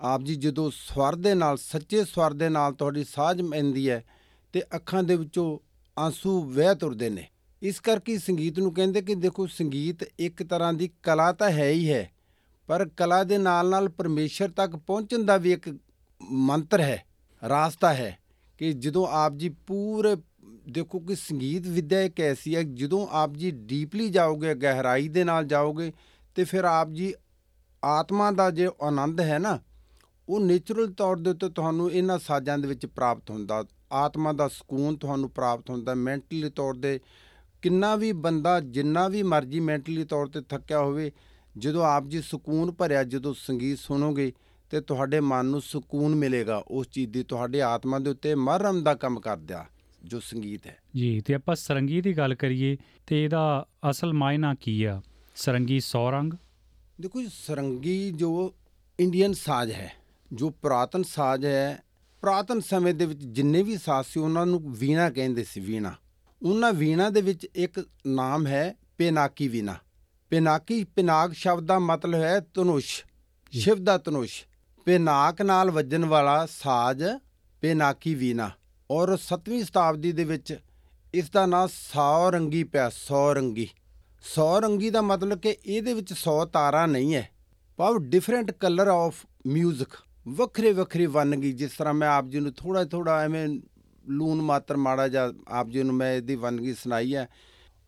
ਆਪ 0.00 0.22
ਜੀ 0.22 0.34
ਜਦੋਂ 0.34 0.70
ਸਵਰ 0.70 1.14
ਦੇ 1.14 1.34
ਨਾਲ, 1.34 1.56
ਸੱਚੇ 1.56 2.04
ਸਵਰ 2.04 2.32
ਦੇ 2.32 2.48
ਨਾਲ 2.48 2.72
ਤੁਹਾਡੀ 2.72 3.04
ਸਾਝ 3.04 3.40
ਪੈਂਦੀ 3.42 3.88
ਹੈ 3.90 4.04
ਤੇ 4.54 4.62
ਅੱਖਾਂ 4.76 5.02
ਦੇ 5.02 5.16
ਵਿੱਚੋਂ 5.16 5.58
ਆਂਸੂ 5.96 6.40
ਵਹਿ 6.44 6.74
ਤੁਰਦੇ 6.74 7.10
ਨੇ। 7.10 7.26
ਇਸ 7.62 7.80
ਕਰਕੇ 7.80 8.16
ਸੰਗੀਤ 8.18 8.58
ਨੂੰ 8.58 8.72
ਕਹਿੰਦੇ 8.74 9.02
ਕਿ 9.02 9.14
ਦੇਖੋ, 9.14 9.46
ਸੰਗੀਤ 9.46 10.04
ਇੱਕ 10.18 10.42
ਤਰ੍ਹਾਂ 10.42 10.72
ਦੀ 10.72 10.90
ਕਲਾ 11.02 11.30
ਤਾਂ 11.32 11.50
ਹੈ 11.50 11.68
ਹੀ 11.68 11.90
ਹੈ, 11.90 12.10
ਪਰ 12.68 12.88
ਕਲਾ 12.96 13.22
ਦੇ 13.24 13.38
ਨਾਲ 13.38 13.68
ਨਾਲ 13.70 13.88
ਪਰਮੇਸ਼ਰ 13.88 14.50
ਤੱਕ 14.50 14.76
ਪਹੁੰਚਣ 14.76 15.24
ਦਾ 15.24 15.36
ਵੀ 15.36 15.52
ਇੱਕ 15.52 15.68
ਮੰਤਰ 16.20 16.80
ਹੈ, 16.80 17.04
ਰਾਸਤਾ 17.42 17.92
ਹੈ 17.94 18.18
ਕਿ 18.60 18.72
ਜਦੋਂ 18.72 19.06
ਆਪ 19.10 19.36
ਜੀ 19.36 19.48
ਪੂਰੇ, 19.66 20.16
ਦੇਖੋ 20.68 20.98
ਕਿ 20.98 21.14
ਸੰਗੀਤ 21.14 21.66
ਵਿਦਿਆ 21.66 22.02
ਇੱਕ 22.02 22.20
ਐਸੀ 22.20 22.54
ਹੈ, 22.56 22.62
ਜਦੋਂ 22.62 23.06
ਆਪ 23.10 23.34
ਜੀ 23.34 23.50
ਡੀਪਲੀ 23.50 24.08
ਜਾਓਗੇ, 24.08 24.54
ਗਹਿਰਾਈ 24.54 25.08
ਦੇ 25.08 25.24
ਨਾਲ 25.24 25.44
ਜਾਓਗੇ 25.44 25.92
ਤੇ 26.36 26.44
ਫਿਰ 26.44 26.64
ਆਪ 26.64 26.90
ਜੀ 26.90 27.12
ਆਤਮਾ 27.82 28.30
ਦਾ 28.30 28.50
ਜੇ 28.50 28.68
ਆਨੰਦ 28.82 29.20
ਹੈ 29.20 29.38
ਨਾ 29.38 29.58
ਉਹ 30.30 30.40
ਨੇਚਰਲ 30.40 30.92
ਤੌਰ 30.92 31.16
ਦੇ 31.16 31.30
ਉੱਤੇ 31.30 31.48
ਤੁਹਾਨੂੰ 31.48 31.92
ਇਹਨਾਂ 31.92 32.18
ਸਾਜ਼ਾਂ 32.18 32.58
ਦੇ 32.58 32.68
ਵਿੱਚ 32.68 32.86
ਪ੍ਰਾਪਤ 32.86 33.30
ਹੁੰਦਾ। 33.30 33.64
ਆਤਮਾ 33.92 34.32
ਦਾ 34.32 34.48
ਸਕੂਨ 34.48 34.96
ਤੁਹਾਨੂੰ 34.96 35.30
ਪ੍ਰਾਪਤ 35.30 35.70
ਹੁੰਦਾ 35.70 35.94
ਮੈਂਟਲੀ 35.94 36.50
ਤੌਰ 36.50 36.74
ਤੇ। 36.74 37.00
ਕਿੰਨਾ 37.62 37.96
ਵੀ 37.96 38.12
ਬੰਦਾ 38.12 38.60
ਜਿੰਨਾ 38.60 39.08
ਵੀ 39.08 39.22
ਮਰਜ਼ੀ 39.22 39.60
ਮੈਂਟਲੀ 39.60 40.04
ਤੌਰ 40.04 40.26
ਤੇ 40.26 40.40
ਥੱਕਿਆ 40.40 40.78
ਹੋਵੇ 40.78 41.10
ਜਦੋਂ 41.58 41.84
ਆਪ 41.84 42.06
ਜੀ 42.06 42.22
ਸਕੂਨ 42.22 42.70
ਭਰਿਆ 42.70 43.02
ਜਦੋਂ 43.04 43.34
ਸੰਗੀਤ 43.34 43.78
ਸੁਣੋਗੇ 43.78 44.32
ਤੇ 44.70 44.80
ਤੁਹਾਡੇ 44.80 45.20
ਮਨ 45.20 45.46
ਨੂੰ 45.46 45.60
ਸਕੂਨ 45.60 46.14
ਮਿਲੇਗਾ 46.14 46.62
ਉਸ 46.68 46.88
ਚੀਜ਼ 46.88 47.10
ਦੀ। 47.12 47.22
ਤੁਹਾਡੇ 47.22 47.62
ਆਤਮਾ 47.62 47.98
ਦੇ 47.98 48.10
ਉੱਤੇ 48.10 48.34
ਮਰਮ 48.34 48.82
ਦਾ 48.82 48.94
ਕੰਮ 48.94 49.20
ਕਰਦਾ 49.20 49.66
ਜੋ 50.04 50.20
ਸੰਗੀਤ 50.20 50.66
ਹੈ। 50.66 50.76
ਜੀ 50.96 51.20
ਤੇ 51.20 51.34
ਆਪਾਂ 51.34 51.56
ਸਰੰਗੀ 51.56 52.00
ਦੀ 52.00 52.16
ਗੱਲ 52.18 52.34
ਕਰੀਏ 52.34 52.76
ਤੇ 53.06 53.24
ਇਹਦਾ 53.24 53.66
ਅਸਲ 53.90 54.12
ਮਾਇਨਾ 54.12 54.54
ਕੀ 54.54 54.84
ਆ? 54.84 55.00
ਸਰੰਗੀ 55.36 55.80
ਸੌਰੰਗ 55.80 56.32
ਦੇਖੋ 57.00 57.22
ਸਰੰਗੀ 57.32 58.10
ਜੋ 58.10 58.54
ਇੰਡੀਅਨ 59.00 59.32
ਸਾਜ਼ 59.32 59.72
ਹੈ 59.72 59.92
ਜੋ 60.32 60.50
ਪੁਰਾਤਨ 60.50 61.02
ਸਾਜ਼ 61.02 61.44
ਹੈ, 61.44 61.82
ਪੁਰਾਤਨ 62.20 62.60
ਸਮੇਂ 62.60 62.94
ਦੇ 62.94 63.06
ਵਿੱਚ 63.06 63.24
ਜਿੰਨੇ 63.24 63.62
ਵੀ 63.62 63.76
ਸਾਜ਼ 63.76 64.06
ਸੀ, 64.06 64.20
ਉਹਨਾਂ 64.20 64.46
ਨੂੰ 64.46 64.72
ਵੀਣਾ 64.72 65.10
ਕਹਿੰਦੇ 65.10 65.44
ਸੀ, 65.44 65.60
ਵੀਣਾ। 65.60 65.94
ਉਹਨਾਂ 66.42 66.72
ਵੀਣਾ 66.72 67.10
ਦੇ 67.10 67.20
ਵਿੱਚ 67.20 67.46
ਇੱਕ 67.54 67.86
ਨਾਮ 68.06 68.46
ਹੈ, 68.46 68.74
ਪੇਨਾਕੀ 68.98 69.48
ਵੀਣਾ। 69.48 69.76
ਪੇਨਾਕੀ, 70.30 70.84
ਪਿਨਾਕ 70.84 71.32
ਸ਼ਬਦ 71.32 71.66
ਦਾ 71.66 71.78
ਮਤਲਬ 71.78 72.14
ਹੈ 72.14 72.40
ਧਨੁਸ਼, 72.40 73.04
ਸ਼ਿਵ 73.52 73.84
ਦਾ 73.84 73.98
ਧਨੁਸ਼। 73.98 74.44
ਪੇਨਾਕ 74.84 75.42
ਨਾਲ 75.42 75.70
ਵੱਜਣ 75.70 76.04
ਵਾਲਾ 76.04 76.46
ਸਾਜ਼, 76.46 77.04
ਪੇਨਾਕੀ 77.60 78.14
ਵੀਣਾ। 78.14 78.50
ਔਰ 78.90 79.16
7ਵੀਂ 79.16 79.64
ਸ਼ਤਾਬਦੀ 79.64 80.12
ਦੇ 80.12 80.24
ਵਿੱਚ 80.24 80.58
ਇਸ 81.14 81.30
ਦਾ 81.30 81.46
ਨਾਮ 81.46 81.68
ਸੌ 81.72 82.30
ਰੰਗੀ 82.30 82.64
ਪਿਆ 82.64 82.88
ਸੌ 82.88 83.34
ਰੰਗੀ 83.34 83.68
ਸੌ 84.34 84.60
ਰੰਗੀ 84.60 84.90
ਦਾ 84.90 85.02
ਮਤਲਬ 85.02 85.38
ਕਿ 85.38 85.56
ਇਹਦੇ 85.66 85.94
ਵਿੱਚ 85.94 86.12
100 86.12 86.44
ਤਾਰਾਂ 86.44 86.88
ਨਹੀਂ 86.88 87.14
ਹੈ। 87.14 87.30
ਪਰ 87.76 87.98
ਡਿਫਰੈਂਟ 87.98 88.50
ਕਲਰ 88.50 88.88
ਆਫ 88.88 89.26
뮤직 89.48 90.09
ਵੱਖਰੇ 90.28 90.72
ਵੱਖਰੇ 90.72 91.06
ਵੰਨਗੀ 91.06 91.52
ਜਿਸ 91.52 91.70
ਤਰ੍ਹਾਂ 91.70 91.94
ਮੈਂ 91.94 92.08
ਆਪ 92.08 92.26
ਜੀ 92.28 92.40
ਨੂੰ 92.40 92.52
ਥੋੜਾ 92.52 92.84
ਥੋੜਾ 92.84 93.20
ਐਵੇਂ 93.20 93.48
ਲੂਨ 94.08 94.42
ਮਾਤਰ 94.42 94.76
ਮਾੜਾ 94.76 95.08
ਜਾਂ 95.08 95.32
ਆਪ 95.48 95.68
ਜੀ 95.68 95.82
ਨੂੰ 95.82 95.94
ਮੈਂ 95.94 96.12
ਇਹਦੀ 96.12 96.34
ਵੰਨਗੀ 96.34 96.74
ਸੁਣਾਈ 96.74 97.14
ਹੈ। 97.14 97.28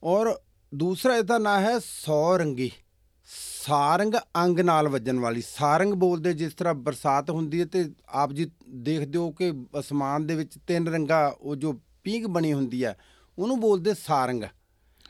ਔਰ 0.03 0.39
ਦੂਸਰਾ 0.75 1.17
ਇਹਦਾ 1.17 1.39
ਨਾਂ 1.39 1.61
ਹੈ 1.61 1.79
ਸੌ 1.79 2.39
ਰੰਗੀ 2.39 2.71
ਸਾਰੰਗ 3.65 4.15
ਅੰਗ 4.37 4.61
ਨਾਲ 4.61 4.89
ਵੱਜਣ 4.89 5.19
ਵਾਲੀ। 5.19 5.43
ਸਾਰੰਗ 5.47 5.95
ਬੋਲਦੇ 5.95 6.33
ਜਿਸ 6.33 6.55
ਤਰ੍ਹਾਂ 6.55 6.75
ਬਰਸਾਤ 6.75 7.31
ਹੁੰਦੀ 7.31 7.61
ਹੈ 7.61 7.65
ਤੇ 7.65 7.91
ਆਪ 8.09 8.33
ਜੀ 8.33 8.51
ਦੇਖਦੇ 8.69 9.19
ਹੋ 9.19 9.31
ਕਿ 9.31 9.53
ਅਸਮਾਨ 9.79 10.27
ਦੇ 10.27 10.35
ਵਿੱਚ 10.35 10.59
ਤਿੰਨ 10.67 10.89
ਰੰਗਾ 10.89 11.37
ਉਹ 11.41 11.57
ਜੋ 11.57 11.81
ਪੀਂਗ 12.05 12.25
ਬਣੀ 12.25 12.53
ਹੁੰਦੀ 12.53 12.85
ਹੈ 12.85 12.97
ਉਹਨੂੰ 13.39 13.61
ਬੋਲਦੇ 13.61 13.95
ਸਾਰੰਗ। 13.95 14.45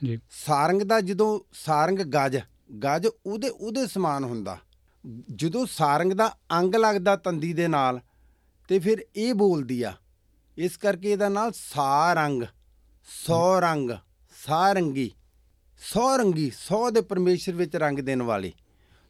ਜੀ। 0.04 0.18
ਸਾਰੰਗ 0.30 0.82
ਦਾ 0.82 1.00
ਜਦੋਂ 1.00 1.40
ਸਾਰੰਗ 1.52 1.98
ਗਜ 1.98 2.38
ਗਜ 2.84 3.06
ਉਹਦੇ 3.26 3.48
ਉਹਦੇ 3.48 3.86
ਸਮਾਨ 3.86 4.24
ਹੁੰਦਾ। 4.24 4.58
ਜਦੋਂ 5.34 5.66
ਸਾਰੰਗ 5.66 6.12
ਦਾ 6.12 6.36
ਅੰਗ 6.52 6.74
ਲੱਗਦਾ 6.74 7.16
ਤੰਦੀ 7.16 7.52
ਦੇ 7.52 7.68
ਨਾਲ 7.68 8.00
ਤੇ 8.68 8.78
ਫਿਰ 8.78 9.06
ਇਹ 9.16 9.34
ਬੋਲਦੀ 9.34 9.82
ਆ। 9.82 9.92
ਇਸ 10.58 10.76
ਕਰਕੇ 10.76 11.12
ਇਹਦਾ 11.12 11.28
ਨਾਲ 11.28 11.52
ਸਾਰੰਗ 11.54 12.42
ਸੌ 13.26 13.60
ਰੰਗ 13.60 13.90
ਸਾਰੰਗੀ 14.46 15.10
ਸੌ 15.78 16.16
ਰੰਗੀ 16.16 16.50
ਸੌ 16.50 16.90
ਦੇ 16.90 17.00
ਪਰਮੇਸ਼ਰ 17.00 17.52
ਵਿੱਚ 17.52 17.76
ਰੰਗ 17.76 17.98
ਦੇਣ 17.98 18.22
ਵਾਲੀ। 18.22 18.52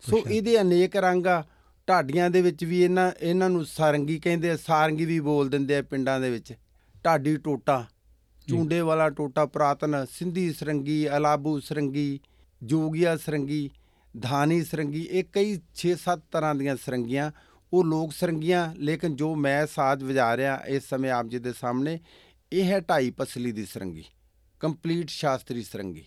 ਸੋ। 0.01 0.19
ਇਹਦੇ 0.31 0.61
ਅਨੇਕ 0.61 0.97
ਰੰਗ 0.97 1.27
ਆ। 1.27 1.45
ਢਾਡੀਆਂ 1.89 2.31
ਦੇ 2.31 2.43
ਵਿੱਚ 2.43 2.65
ਵੀ 2.65 2.83
ਇਹਨਾਂ 2.83 3.13
ਇਹਨਾਂ 3.21 3.51
ਨੂੰ 3.51 3.65
ਸਾਰੰਗੀ 3.65 4.19
ਕਹਿੰਦੇ 4.19 4.51
ਆ 4.51 4.57
ਸਾਰੰਗੀ 4.57 5.05
ਵੀ 5.05 5.21
ਬੋਲ 5.21 5.49
ਦਿੰਦੇ 5.49 5.77
ਆ 5.77 5.83
ਪਿੰਡਾਂ 5.83 6.21
ਦੇ 6.21 6.31
ਵਿੱਚ। 6.31 6.55
ਢਾਡੀ 7.05 7.37
ਟੋਟਾ 7.37 7.85
ਚੁੰਡੇ 8.49 8.81
ਵਾਲਾ 8.81 9.11
ਟੋਟਾ 9.11 9.47
ਪੁਰਾਤਨ 9.47 10.07
ਸਿੰਧੀ 10.11 10.53
ਸਰੰਗੀ 10.53 11.09
ਅਲਾਬੂ 11.09 11.61
ਸਰੰਗੀ 11.61 12.21
ਜੋਗੀਆ 12.63 13.17
ਸਰੰਗੀ 13.17 13.71
ਧਾਨੀ 14.21 14.63
ਸਰੰਗੀ, 14.63 15.09
ਇਹ 15.11 15.25
ਕਈ 15.33 15.59
6-7 15.75 16.21
ਤਰ੍ਹਾਂ 16.33 16.55
ਦੀਆਂ 16.55 16.77
ਸਰੰਗੀਆਂ, 16.77 17.31
ਉਹ 17.73 17.85
ਲੋਕ 17.85 18.13
ਸਰੰਗੀਆਂ, 18.13 18.75
ਲੇਕਿਨ 18.79 19.17
ਜੋ 19.17 19.35
ਮੈਂ 19.35 19.67
ਸਾਜ਼ 19.67 20.05
ਵਜਾ 20.05 20.37
ਰਿਹਾ 20.37 20.63
ਇਸ 20.69 20.89
ਸਮੇਂ 20.89 21.11
ਆਪ 21.11 21.27
ਜੀ 21.27 21.39
ਦੇ 21.39 21.53
ਸਾਹਮਣੇ, 21.53 21.99
ਇਹ 22.53 22.65
ਹੈ 22.65 22.81
ਢਾਈ 22.81 23.11
ਪਸਲੀ 23.11 23.53
ਦੀ 23.53 23.65
ਸਰੰਗੀ, 23.65 24.05
ਕੰਪਲੀਟ 24.61 25.09
ਸ਼ਾਸਤਰੀ 25.09 25.63
ਸਰੰਗੀ। 25.63 26.05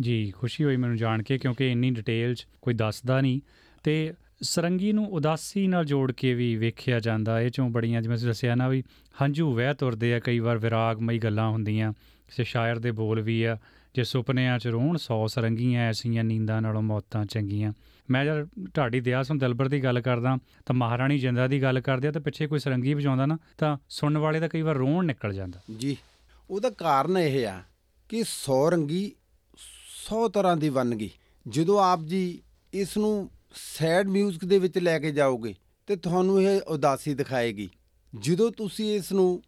ਜੀ, 0.00 0.30
ਖੁਸ਼ੀ 0.30 0.64
ਹੋਈ 0.64 0.76
ਮੈਨੂੰ 0.76 0.96
ਜਾਣ 0.96 1.22
ਕੇ, 1.22 1.38
ਕਿਉਂਕਿ 1.38 1.72
ਇੰਨੀ 1.72 1.90
ਡਿਟੇਲ 1.90 2.34
'ਚ 2.34 2.46
ਕੋਈ 2.62 2.74
ਦੱਸਦਾ 2.74 3.20
ਨਹੀਂ। 3.20 3.40
ਤੇ 3.84 4.14
ਸਰੰਗੀ 4.42 4.92
ਨੂੰ 4.92 5.06
ਉਦਾਸੀ 5.06 5.66
ਨਾਲ 5.66 5.84
ਜੋੜ 5.84 6.12
ਕੇ 6.12 6.34
ਵੀ 6.34 6.56
ਵੇਖਿਆ 6.56 7.00
ਜਾਂਦਾ, 7.00 7.40
ਇਹ 7.40 7.50
ਚੋਂ 7.50 7.70
ਬੜੀਆਂ, 7.70 8.02
ਜਿਵੇਂ 8.02 8.16
ਤੁਸੀਂ 8.16 8.28
ਦੱਸਿਆ 8.28 8.54
ਨਾ 8.54 8.68
ਵੀ 8.68 8.82
ਹੰਝੂ 9.22 9.54
ਵਹਿ 9.54 9.74
ਤੁਰਦੇ 9.74 10.14
ਆ, 10.14 10.18
ਕਈ 10.18 10.38
ਵਾਰ 10.38 10.58
ਵਿਰਾਗਮਈ 10.58 11.18
ਗੱਲਾਂ 11.18 11.48
ਹੁੰਦੀਆਂ, 11.48 11.92
ਕਿਸੇ 12.28 12.44
ਸ਼ਾਇਰ 12.44 12.78
ਦੇ 12.78 12.90
ਬੋਲ 12.90 13.20
ਵੀ 13.20 13.42
ਆ 13.42 13.58
ਜੇ 13.96 14.04
ਸੁਪਨਿਆਂ 14.04 14.58
'ਚ 14.58 14.66
ਰੋਣ 14.66 14.96
ਸੌ 14.96 15.26
ਸਰੰਗੀਆਂ 15.26 15.82
ਐਸੀਆਂ 15.82 16.24
ਨੀਂਦਾਂ 16.24 16.62
ਨਾਲੋਂ 16.62 16.82
ਮੌਤਾਂ 16.82 17.24
ਚੰਗੀਆਂ। 17.24 17.72
ਮੈਂ 18.10 18.24
ਜਦ 18.24 18.48
ਢਾਡੀ 18.76 19.00
ਦਿਆਸੋਂ 19.00 19.36
ਦਿਲਬਰ 19.36 19.68
ਦੀ 19.68 19.84
ਗੱਲ 19.84 20.00
ਕਰਦਾ, 20.00 20.36
ਤਾਂ 20.66 20.74
ਮਹਾਰਾਣੀ 20.74 21.18
ਜਿੰਦਾ 21.18 21.46
ਦੀ 21.46 21.62
ਗੱਲ 21.62 21.80
ਕਰਦੇ 21.80 22.08
ਆ, 22.08 22.12
ਤਾਂ 22.12 22.20
ਪਿੱਛੇ 22.20 22.46
ਕੋਈ 22.46 22.58
ਸਰੰਗੀ 22.58 22.94
ਵਜਾਉਂਦਾ 22.94 23.26
ਨਾ, 23.26 23.38
ਤਾਂ 23.58 23.76
ਸੁਣਨ 23.88 24.18
ਵਾਲੇ 24.18 24.40
ਦਾ 24.40 24.48
ਕਈ 24.48 24.62
ਵਾਰ 24.62 24.76
ਰੋਣ 24.76 25.06
ਨਿਕਲ 25.06 25.32
ਜਾਂਦਾ। 25.32 25.60
ਜੀ, 25.76 25.96
ਉਹਦਾ 26.50 26.70
ਕਾਰਨ 26.70 27.16
ਇਹ 27.16 27.46
ਆ 27.46 27.62
ਕਿ 28.08 28.24
ਸੌ 28.26 28.70
ਰੰਗੀ 28.70 29.12
100 30.04 30.28
ਤਰ੍ਹਾਂ 30.28 30.56
ਦੀ 30.56 30.68
ਵੰਨਗੀ 30.68 31.10
ਜਦੋਂ 31.48 31.82
ਆਪ 31.84 32.04
ਜੀ 32.04 32.42
ਇਸ 32.74 32.96
ਨੂੰ 32.96 33.30
ਸੈਡ 33.54 34.08
뮤직 34.08 34.46
ਦੇ 34.46 34.58
ਵਿੱਚ 34.58 34.78
ਲੈ 34.78 34.98
ਕੇ 34.98 35.12
ਜਾਓਗੇ, 35.12 35.54
ਤੇ 35.86 35.96
ਤੁਹਾਨੂੰ 35.96 36.42
ਇਹ 36.42 36.60
ਉਦਾਸੀ 36.60 37.14
ਦਿਖਾਏਗੀ। 37.14 37.68
ਜਦੋਂ 38.12 38.50
ਤੁਸੀਂ 38.50 38.94
ਇਸ 38.94 39.12
ਨੂੰ 39.12 39.42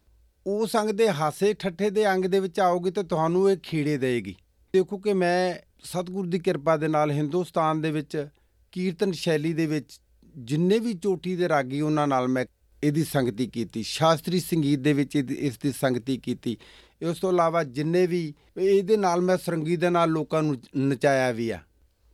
ਉਸ 0.48 0.76
ਅੰਗ 0.76 0.90
ਦੇ 0.90 1.08
ਹਾਸੇ 1.10 1.54
ਠੱਠੇ 1.54 1.90
ਦੇ 1.90 2.12
ਅੰਗ 2.12 2.24
ਦੇ 2.24 2.40
ਵਿੱਚ 2.40 2.60
ਆਓਗੇ 2.60 2.90
ਤੇ 2.90 3.02
ਤੁਹਾਨੂੰ 3.02 3.50
ਇਹ 3.50 3.56
ਖੀੜੇ 3.62 3.96
ਦੇਏਗੀ 3.98 4.34
ਦੇਖੋ 4.72 4.98
ਕਿ 4.98 5.12
ਮੈਂ 5.12 5.54
ਸਤਿਗੁਰ 5.84 6.26
ਦੀ 6.26 6.38
ਕਿਰਪਾ 6.38 6.76
ਦੇ 6.76 6.88
ਨਾਲ 6.88 7.10
ਹਿੰਦੁਸਤਾਨ 7.10 7.80
ਦੇ 7.80 7.90
ਵਿੱਚ 7.90 8.26
ਕੀਰਤਨ 8.72 9.12
ਸ਼ੈਲੀ 9.12 9.52
ਦੇ 9.52 9.66
ਵਿੱਚ 9.66 10.00
ਜਿੰਨੇ 10.38 10.78
ਵੀ 10.78 10.94
ਚੋਟੀ 10.94 11.36
ਦੇ 11.36 11.48
ਰਾਗੀ 11.48 11.80
ਉਹਨਾਂ 11.80 12.06
ਨਾਲ 12.08 12.28
ਮੈਂ 12.28 12.44
ਇਹਦੀ 12.84 13.04
ਸੰਗਤੀ 13.04 13.46
ਕੀਤੀ 13.46 13.82
ਸ਼ਾਸਤਰੀ 13.82 14.40
ਸੰਗੀਤ 14.40 14.80
ਦੇ 14.80 14.92
ਵਿੱਚ 14.92 15.16
ਇਹਦੀ- 15.16 15.36
ਇਸ 15.38 15.58
ਦੀ 15.58 15.72
ਸੰਗਤੀ 15.72 16.16
ਕੀਤੀ। 16.16 16.56
ਇਸ 17.02 17.18
ਤੋਂ 17.18 17.32
ਇਲਾਵਾ 17.32 17.64
ਜਿੰਨੇ 17.64 18.06
ਵੀ 18.06 18.34
ਇਹਦੇ 18.58 18.96
ਨਾਲ 18.96 19.20
ਮੈਂ 19.20 19.36
ਸਰੰਗੀ 19.36 19.76
ਦੇ 19.76 19.90
ਨਾਲ 19.90 20.10
ਲੋਕਾਂ 20.10 20.42
ਨੂੰ 20.42 20.56
ਨਚਾਇਆ 20.76 21.30
ਵੀ 21.32 21.50
ਆ। 21.50 21.58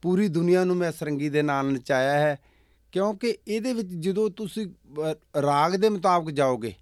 ਪੂਰੀ 0.02 0.28
ਦੁਨੀਆ 0.28 0.64
ਨੂੰ 0.64 0.76
ਮੈਂ 0.76 0.92
ਸਰੰਗੀ 0.92 1.28
ਦੇ 1.28 1.42
ਨਾਲ 1.42 1.72
ਨਚਾਇਆ 1.72 2.12
ਹੈ 2.18 2.38
ਕਿਉਂਕਿ 2.92 3.36
ਇਹਦੇ 3.48 3.72
ਵਿੱਚ 3.72 3.88
ਜਦੋਂ 3.88 4.30
ਤੁਸੀਂ 4.30 4.66
ਅ, 4.66 5.40
ਰਾਗ 5.42 5.76
ਦੇ 5.76 5.88
ਮੁਤਾਬਕ 5.88 6.30
ਜਾਓਗੇ 6.30 6.72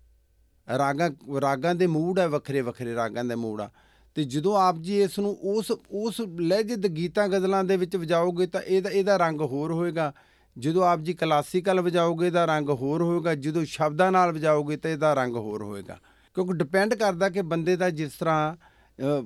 ਰਾਗਾਂ 0.78 1.10
ਰਾਗਾਂ 1.40 1.74
ਦੇ 1.74 1.86
ਮੂਡ 1.86 2.18
ਹੈ 2.18 2.28
ਵੱਖਰੇ 2.28 2.60
ਵੱਖਰੇ 2.60 2.94
ਰਾਗਾਂ 2.94 3.24
ਦੇ 3.24 3.34
ਮੂਡ 3.34 3.60
ਆ। 3.60 3.70
ਤੇ 4.14 4.24
ਜਦੋਂ 4.24 4.56
ਆਪ 4.56 4.78
ਜੀ 4.78 5.02
ਇਸ 5.02 5.18
ਨੂੰ 5.18 5.38
ਉਸ 5.42 5.70
ਉਸ 5.90 6.20
ਲਹਿਜੇ 6.20 6.76
ਦੇ 6.76 6.88
ਗੀਤਾਂ 6.88 7.28
ਗਜ਼ਲਾਂ 7.28 7.64
ਦੇ 7.64 7.76
ਵਿੱਚ 7.76 7.96
ਵਜਾਓਗੇ 7.96 8.46
ਤਾਂ 8.46 8.60
ਇਹਦਾ 8.60 8.90
ਇਹਦਾ 8.90 9.16
ਰੰਗ 9.16 9.40
ਹੋਰ 9.40 9.72
ਹੋਏਗਾ। 9.72 10.12
ਜਦੋਂ 10.58 10.84
ਆਪ 10.84 11.00
ਜੀ 11.00 11.14
ਕਲਾਸੀਕਲ 11.14 11.80
ਵਜਾਓਗੇ 11.80 12.26
ਇਹਦਾ 12.26 12.44
ਰੰਗ 12.44 12.68
ਹੋਰ 12.68 13.02
ਹੋਏਗਾ। 13.02 13.34
ਜਦੋਂ 13.34 13.64
ਸ਼ਬਦਾਂ 13.64 14.12
ਨਾਲ 14.12 14.32
ਵਜਾਓਗੇ 14.32 14.76
ਤਾਂ 14.76 14.90
ਇਹਦਾ 14.90 15.14
ਰੰਗ 15.14 15.36
ਹੋਰ 15.36 15.62
ਹੋਏਗਾ। 15.62 15.98
ਕਿਉਂਕਿ 16.34 16.52
ਡਿਪੈਂਡ 16.52 16.94
ਕਰਦਾ 16.94 17.28
ਕਿ 17.28 17.42
ਬੰਦੇ 17.42 17.76
ਦਾ 17.76 17.90
ਜਿਸ 17.90 18.12
ਤਰ੍ਹਾਂ 18.12 18.54
ਅ, 18.54 19.24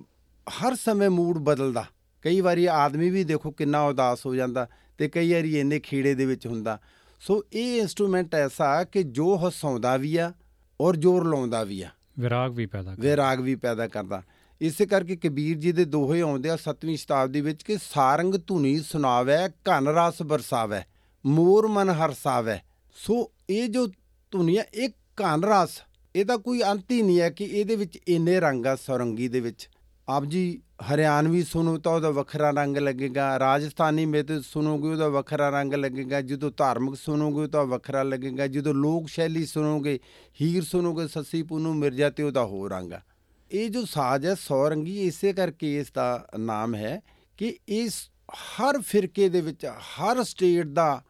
ਹਰ 0.51 0.75
ਸਮੇਂ 0.75 1.11
ਮੂਡ 1.11 1.39
ਬਦਲਦਾ। 1.39 1.85
ਕਈ 2.23 2.41
ਵਾਰੀ 2.41 2.67
ਆਦਮੀ 2.67 3.11
ਵੀ 3.11 3.25
ਦੇਖੋ 3.25 3.51
ਕਿੰਨਾ 3.51 3.83
ਉਦਾਸ 3.83 4.27
ਹੋ 4.27 4.35
ਜਾਂਦਾ 4.35 4.69
ਤੇ 4.99 5.09
ਕਈ 5.09 5.33
ਵਾਰੀ 5.33 5.59
ਇੰਨੇ 5.61 5.81
ਖੀੜੇ 5.81 6.15
ਦੇ 6.15 6.27
ਵਿੱਚ 6.27 6.47
ਹੁੰਦਾ। 6.47 6.81
ਸੋ 7.21 7.45
ਇਹ 7.53 7.81
ਇਨਸਟਰੂਮੈਂਟ 7.81 8.35
ਐਸਾ 8.35 8.85
ਕਿ 8.85 9.03
ਜੋ 9.03 9.49
ਹਸਾਉਂਦਾ 9.49 9.97
ਵੀ 9.97 10.17
ਆ 10.17 10.33
ਔਰ 10.81 10.97
ਜ਼ੋਰ 10.97 11.25
ਲਾਉਂਦਾ 11.25 11.65
ਵੀ 11.65 11.83
ਆ। 11.83 11.91
ਵਿਰਾਗ 12.19 12.53
ਵੀ 12.53 12.67
ਪੈਦਾ 12.67 12.95
ਕਰ 12.95 13.01
ਵਿਰਾਗ 13.01 13.41
ਵੀ 13.41 13.55
ਪੈਦਾ 13.55 13.87
ਕਰਦਾ। 13.89 14.23
ਇਸੇ 14.61 14.87
ਕਰਕੇ 14.87 15.17
ਕਬੀਰ 15.17 15.59
ਜੀ 15.59 15.73
ਦੇ 15.73 15.85
ਦੋਹੇ 15.85 16.21
ਆਉਂਦੇ 16.21 16.51
ਆ 16.51 16.57
7ਵੀਂ 16.57 16.97
ਸ਼ਤਾਬਦੀ 16.97 17.41
ਵਿੱਚ 17.41 17.63
ਕਿ 17.63 17.77
ਸਾਰੰਗ 17.83 18.35
ਧੁਨੀ 18.47 18.81
ਸੁਣਾਵੇ 18.81 19.37
ਘਨ 19.69 19.89
ਰਸ 19.89 20.23
ਬਰਸਾਵੇ 20.23 20.81
ਮੋਰ 21.27 21.67
ਮਨ 21.67 21.89
ਹਰਸਾਵੇ 21.91 22.59
ਸੋ 22.97 23.31
ਇਹ 23.51 23.69
ਜੋ 23.69 23.87
ਧੁਨੀਆਂ 24.31 24.65
ਇਹ 24.75 24.89
ਘਨ 25.21 25.45
ਰਸ 25.45 25.83
ਇਹਦਾ 26.17 26.37
ਕੋਈ 26.37 26.63
ਅੰਤ 26.63 26.91
ਹੀ 26.91 27.03
ਨਹੀਂ 27.03 27.21
ਹੈ 27.21 27.31
ਕਿ 27.31 27.45
ਇਹਦੇ 27.45 27.77
ਵਿੱਚ 27.77 27.99
ਇੰਨੇ 28.09 28.41
ਰੰਗ 28.41 28.67
ਆ 28.67 28.77
ਸੌਰੰਗੀ 28.77 29.29
ਦੇ 29.29 29.41
ਵਿੱਚ। 29.41 29.69
ਆਪ 30.09 30.25
ਜੀ 30.25 30.63
ਹਰਿਆਣਵੀ 30.93 31.43
ਸੁਣੋ 31.43 31.79
ਤਾਂ 31.79 31.93
ਉਹਦਾ 31.93 32.11
ਵੱਖਰਾ 32.11 32.51
ਰੰਗ 32.51 32.77
ਲੱਗੇਗਾ, 32.77 33.39
ਰਾਜਸਥਾਨੀ 33.39 34.05
ਮੇਤ 34.07 34.27
ਸੁਣੋਗੇ 34.43 34.89
ਉਹਦਾ 34.89 35.09
ਵੱਖਰਾ 35.09 35.49
ਰੰਗ 35.51 35.75
ਲੱਗੇਗਾ, 35.75 36.21
ਜਦੋਂ 36.21 36.51
ਧਾਰਮਿਕ 36.57 36.95
ਸੁਣੋਗੇ 36.95 37.47
ਤਾਂ 37.47 37.65
ਵੱਖਰਾ 37.65 38.03
ਲੱਗੇਗਾ, 38.03 38.47
ਜਦੋਂ 38.47 38.75
ਲੋਕ 38.75 39.09
ਸ਼ੈਲੀ 39.09 39.45
ਸੁਣੋਗੇ, 39.47 39.99
ਹੀਰ 40.41 40.63
ਸੁਣੋਗੇ, 40.63 41.07
ਸੱਸੀ 41.09 41.43
ਪੂਨੂ, 41.43 41.73
ਮਿਰਜ਼ਾ 41.73 42.11
ਤੇ 42.11 42.23
ਉਹਦਾ 42.23 42.45
ਹੋਰ 42.45 42.71
ਰੰਗ 42.71 42.93
ਆ। 42.93 43.01
ਇਹ 43.51 43.71
ਜੋ 43.71 43.85
ਸਾਜ਼ 43.85 44.27
ਹੈ, 44.27 44.35
ਸੌਰੰਗੀ, 44.35 45.01
ਇਸੇ 45.03 45.33
ਕਰਕੇ 45.33 45.79
ਇਸ 45.79 45.93
ਦਾ 45.93 46.27
ਨਾਮ 46.39 46.75
ਹੈ 46.75 47.01
ਕਿ 47.37 47.57
ਇਸ 47.69 48.11
ਹਰ 48.35 48.81
ਫਿਰਕੇ 48.81 49.29
ਦੇ 49.29 49.41
ਵਿੱਚ, 49.41 49.67
ਹਰ 49.67 50.23
ਸਟੇਟ 50.25 50.67
ਦਾ, 50.67 51.03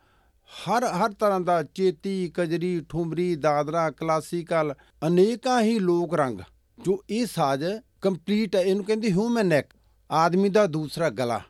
ਹਰ 0.50 0.84
ਹਰ 0.84 1.12
ਤਰ੍ਹਾਂ 1.12 1.40
ਦਾ 1.40 1.62
ਚੇਤੀ, 1.62 2.32
ਕਜਰੀ 2.34 2.80
ਠੁਮਰੀ 2.88 3.34
ਦਾਦਰਾ, 3.36 3.90
ਕਲਾਸੀਕਲ, 3.90 4.74
ਅਨੇਕਾਂ 5.06 5.62
ਹੀ 5.62 5.78
ਲੋਕ 5.78 6.14
ਰੰਗ, 6.14 6.40
ਜੋ 6.78 7.02
ਇਹ 7.10 7.26
ਸਾਜ਼ 7.26 7.64
ਕੰਪਲੀਟ 8.06 8.56
ਹੈ, 8.56 8.60
ਇਹਨੂੰ 8.60 8.84
ਕਹਿੰਦੇ 8.84 9.10
ਹਿਊਮਨ 9.10 9.46
ਨੈਕ 9.46 9.66
ਆਦਮੀ 10.10 10.48
ਦਾ 10.48 10.66
ਦੂਸਰਾ 10.66 11.10
ਗਲਾ। 11.10 11.40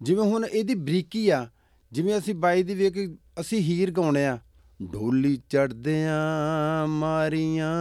ਜਿਵੇਂ 0.00 0.24
ਹੁਣ 0.24 0.44
ਇਹਦੀ 0.44 0.76
ਬਰੀਕੀ 0.76 1.30
ਆ, 1.30 1.48
ਜਿਵੇਂ 1.92 2.18
ਅਸੀਂ 2.18 2.34
ਬਾਈ 2.34 2.62
ਦੀ 2.62 2.74
ਵੇਖ 2.74 3.10
ਅਸੀਂ 3.40 3.60
ਹੀਰ 3.60 3.90
ਗਾਉਣੇ 3.90 4.26
ਆ 4.26 4.38
ਢੋਲੀ 4.92 5.40
ਚੜਦਿਆਂ 5.50 6.88
ਮਾਰੀਆਂ 6.88 7.72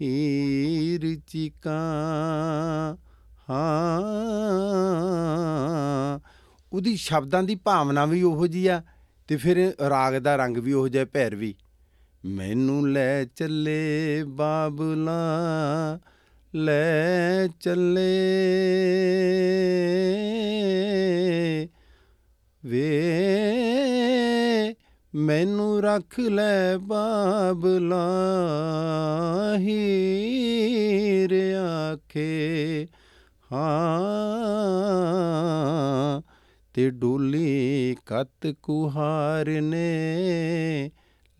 ਹੀਰ 0.00 1.20
ਚੀਕਾਂ, 1.26 2.96
ਹਾਂ। 3.50 6.20
ਉਹਦੀ 6.72 6.96
ਸ਼ਬਦਾਂ 6.96 7.42
ਦੀ 7.42 7.54
ਭਾਵਨਾ 7.54 8.06
ਵੀ 8.06 8.22
ਉਹੋ 8.22 8.46
ਜੀ 8.46 8.66
ਆ, 8.66 8.82
ਤੇ 9.28 9.36
ਫਿਰ 9.36 9.74
ਰਾਗ 9.88 10.18
ਦਾ 10.18 10.36
ਰੰਗ 10.36 10.56
ਵੀ 10.56 10.72
ਉਹੋ 10.72 10.88
ਜਿਹਾ 10.88 11.04
ਭੈਰਵੀ। 11.04 11.54
ਮੈਨੂੰ 12.24 12.90
ਲੈ 12.90 13.24
ਚੱਲੇ 13.24 14.24
ਬਾਬਲਾ 14.26 15.98
ਲੈ 16.54 17.48
ਚੱਲੇ। 17.60 18.08
ਵੇ, 22.64 23.14
ਮੈਨੂੰ 25.14 25.82
ਰੱਖ 25.82 26.20
ਲੈ 26.20 26.76
ਬਾਬਲਾ 26.76 28.10
ਹੀਰ 29.58 31.52
ਆਖੇ। 31.92 32.86
ਹਾਂ, 33.52 36.22
ਤੇ 36.74 36.90
ਡੋਲੀ 36.90 37.96
ਕਤ 38.06 38.54
ਕੁਹਾਰ 38.62 39.60
ਨੇ 39.60 40.90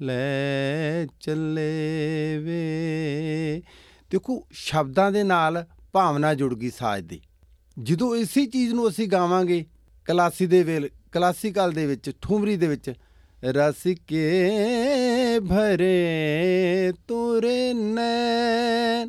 ਲੈ 0.00 1.06
ਚੱਲੇ 1.20 2.38
ਵੇ। 2.38 3.62
ਦੇਖੋ, 4.10 4.46
ਸ਼ਬਦਾਂ 4.50 5.12
ਦੇ 5.12 5.22
ਨਾਲ 5.22 5.64
ਭਾਵਨਾ 5.92 6.34
ਜੁੜ 6.34 6.54
ਗਈ 6.54 6.70
ਸਾਜ 6.70 7.04
ਦੀ। 7.04 7.20
ਜਦੋਂ 7.78 8.16
ਇਸੇ 8.16 8.46
ਚੀਜ਼ 8.46 8.74
ਨੂੰ 8.74 8.88
ਅਸੀਂ 8.88 9.08
ਗਾਵਾਂਗੇ, 9.08 9.64
ਕਲਾਸੀ 10.04 10.46
ਦੇ 10.46 10.62
ਵੇਲ, 10.62 10.90
ਕਲਾਸੀਕਲ 11.12 11.72
ਦੇ 11.72 11.86
ਵਿੱਚ, 11.86 12.12
ਠੁਮਰੀ 12.22 12.56
ਦੇ 12.56 12.66
ਵਿੱਚ, 12.66 12.92
ਰਸ 13.44 13.82
ਕੇ 14.06 14.50
ਭਰੇ, 15.48 16.92
ਤੋਰੇ 17.08 17.72
ਨੈਣ, 17.72 19.08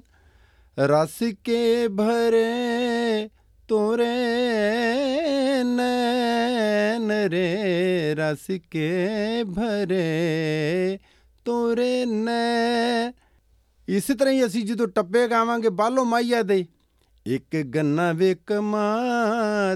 ਰਸ 0.79 1.19
ਕੇ 1.43 1.87
ਭਰੇ, 1.87 3.29
ਤੋਰੇ 3.67 4.03
ਨੈਣ 5.63 7.11
ਰੇ, 7.11 8.15
ਰਸ 8.15 8.51
ਕੇ 8.71 8.89
ਭਰੇ, 9.43 10.99
ਤੋਰੇ 11.45 12.05
ਨੈਣ 12.05 13.11
ਇਸੇ 13.89 14.13
ਤਰ੍ਹਾਂ 14.13 14.33
ਹੀ 14.33 14.45
ਅਸੀਂ 14.45 14.65
ਜਦੋਂ 14.65 14.87
ਟੱਪੇ 14.87 15.27
ਗਾਵਾਂਗੇ 15.27 15.69
ਬਾਲੋ 15.69 16.05
ਮਾਈਆ 16.05 16.41
ਦੇ। 16.41 16.65
ਇੱਕ 17.25 17.61
ਗੰਨਾ 17.61 18.11
ਵੇ 18.11 18.35
ਕਮਾ 18.45 19.01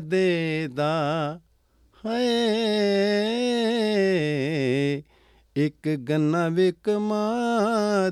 ਦੇ 0.03 0.69
ਦਾ। 0.73 1.39
ਹਾਏ, 2.05 2.33
ਇੱਕ 5.55 5.89
ਗੰਨਾ 5.89 6.47
ਵੇ 6.47 6.73
ਕਮਾ 6.83 7.39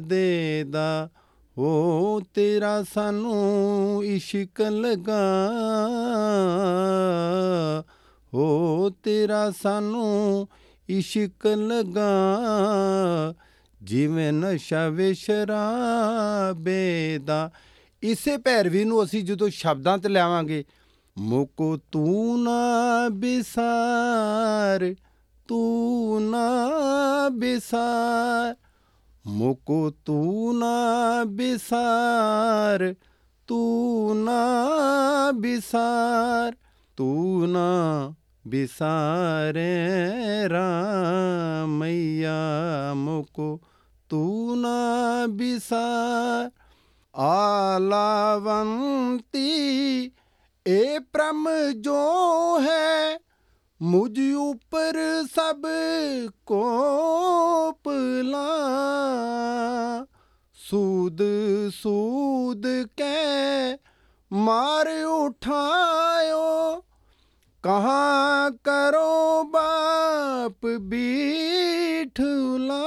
ਦੇ 0.01 0.65
ਦਾ। 0.69 1.10
ਹੋ, 1.58 2.21
ਤੇਰਾ 2.34 2.84
ਸਾਨੂੰ 2.93 4.03
ਇਸ਼ਕ 4.06 4.62
ਲਗਾ। 4.62 5.49
ਹੋ, 8.34 8.89
ਤੇਰਾ 8.89 9.51
ਸਾਨੂੰ 9.63 10.47
ਇਸ਼ਕ 10.89 11.47
ਲਗਾ। 11.47 12.38
ਜਿਵੇਂ 13.84 14.34
ਨਸ਼ਾ 14.34 14.89
ਵੇ 14.89 15.13
ਸ਼ਰਾਬੇ 15.13 17.19
ਦਾ, 17.26 17.52
ਇਸੇ 18.04 18.38
ਭੈਰਵੀ 18.38 18.84
ਨੂੰ 18.84 19.04
ਅਸੀਂ 19.04 19.24
ਜਦੋਂ 19.24 19.50
ਸ਼ਬਦਾਂ 19.50 19.98
ਤੇ 19.98 20.10
ਲਿਆਵਾਂਗੇ, 20.10 20.63
ਮੋਕੋ 21.17 21.80
ਤੂੰ 21.91 22.43
ਨਾ 22.43 23.10
ਬਿਸਾਰ, 23.10 24.96
ਤੂੰ 25.48 26.30
ਨਾ 26.30 27.30
ਬਿਸਾਰ, 27.30 28.56
ਮੋਕੋ 29.28 29.93
ਤੂੰ 30.06 30.58
ਨਾ 30.58 31.24
ਬਿਸਾਰ, 31.24 32.96
ਤੂੰ 33.48 34.24
ਨਾ 34.24 35.32
ਬਿਸਾਰ, 35.32 36.54
ਤੂੰ 36.98 37.52
ਨਾ 37.52 38.13
ਬਿਸਾਰੇ 38.48 39.80
ਰਾਮਈਆ, 40.50 42.34
ਮੋਕੋ 42.93 43.62
तू 44.13 44.19
तून 44.19 44.65
विसार 45.30 46.49
आलावंती, 47.21 48.12
ए 50.67 50.99
प्रम 51.13 51.71
जो 51.71 52.58
है, 52.62 53.19
मुझ 53.82 54.34
ऊपर 54.34 55.26
सबको 55.26 56.62
पला 57.71 58.45
सूद 60.56 61.17
सूद 61.73 62.62
के 63.02 63.73
मार 64.32 65.04
उठायो 65.04 66.83
ਕਹਾ 67.63 68.49
ਕਰੋ 68.49 69.43
ਬਾਪ 69.43 70.80
ਬੀਠਲਾ 70.82 72.84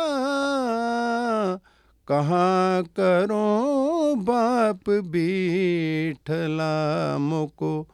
ਕਹਾ 2.07 2.83
ਕਰੋ 2.83 4.15
ਬਾਪ 4.15 4.91
ਬੀਠਲਾ 4.91 7.19
ਮੁਕੋ 7.19 7.87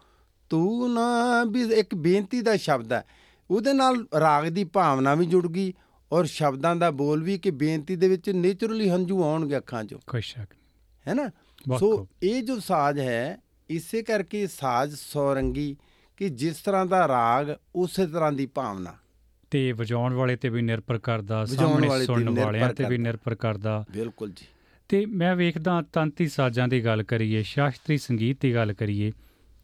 ਤੂੰ 0.50 0.94
ਨਾ 0.94 1.44
ਵੀ 1.44 1.62
ਇੱਕ 1.62 1.94
ਬੇਨਤੀ 1.94 2.40
ਦਾ 2.40 2.56
ਸ਼ਬਦ 2.56 2.92
ਹੈ। 2.92 3.06
ਉਹਦੇ 3.50 3.72
ਨਾਲ 3.72 4.06
ਰਾਗ 4.20 4.44
ਦੀ 4.44 4.64
ਭਾਵਨਾ 4.64 5.14
ਵੀ 5.14 5.26
ਜੁੜ 5.26 5.46
ਗਈ 5.46 5.72
ਔਰ 6.12 6.24
ਸ਼ਬਦਾਂ 6.24 6.76
ਦਾ 6.76 6.90
ਬੋਲ 6.90 7.22
ਵੀ 7.22 7.38
ਕਿ 7.38 7.50
ਬੇਨਤੀ 7.50 7.96
ਦੇ 7.96 8.08
ਵਿੱਚ 8.08 8.30
ਨੇਚਰਲੀ 8.30 8.90
ਹੰਝੂ 8.90 9.22
ਆਉਣਗੇ 9.22 9.56
ਅੱਖਾਂ 9.56 9.84
'ਚੋਂ। 9.84 9.98
ਕੋਈ 10.06 10.20
ਸ਼ੱਕ 10.20 10.54
ਹੈ 11.08 11.14
ਨਾ? 11.14 11.30
ਸੋ 11.78 12.06
ਇਹ 12.22 12.42
ਜੋ 12.42 12.58
ਸਾਜ਼ 12.58 12.98
ਹੈ 12.98 13.40
ਇਸੇ 13.70 14.02
ਕਰਕੇ 14.02 14.46
ਸਾਜ਼ 14.46 14.96
ਸੌਰੰਗੀ 14.96 15.76
ਕਿ 16.22 16.28
ਜਿਸ 16.28 16.56
ਤਰ੍ਹਾਂ 16.56 16.86
ਦਾ 16.86 17.08
ਰਾਗ 17.08 17.52
ਉਸੇ 17.74 18.06
ਤਰ੍ਹਾਂ 18.06 18.32
ਦੀ 18.32 18.46
ਭਾਵਨਾ। 18.46 18.94
ਤੇ 19.50 19.72
ਵਜਾਉਣ 19.72 20.14
ਵਾਲੇ 20.14 20.36
ਤੇ 20.36 20.48
ਵੀ 20.48 20.62
ਨਿਰਭਰ 20.62 20.98
ਕਰਦਾ 20.98 21.44
ਸਾਹਮਣੇ 21.44 22.04
ਸੁਣਨ 22.04 22.30
ਵਾਲਿਆਂ 22.30 22.74
ਤੇ 22.74 22.84
ਵੀ 22.88 22.98
ਨਿਰਭਰ 22.98 23.34
ਕਰਦਾ। 23.34 23.84
ਬਿਲਕੁਲ 23.90 24.30
ਜੀ। 24.30 24.46
ਤੇ 24.88 25.06
ਮੈਂ 25.06 25.36
ਵੇਖਦਾ 25.36 25.82
ਤੰਤੀ 25.92 26.28
ਸਾਜ਼ਾਂ 26.28 26.68
ਦੀ 26.68 26.84
ਗੱਲ 26.84 27.02
ਕਰੀਏ 27.02 27.42
ਸ਼ਾਸਤਰੀ 27.42 27.98
ਸੰਗੀਤ 27.98 28.36
ਦੀ 28.40 28.54
ਗੱਲ 28.54 28.72
ਕਰੀਏ 28.72 29.12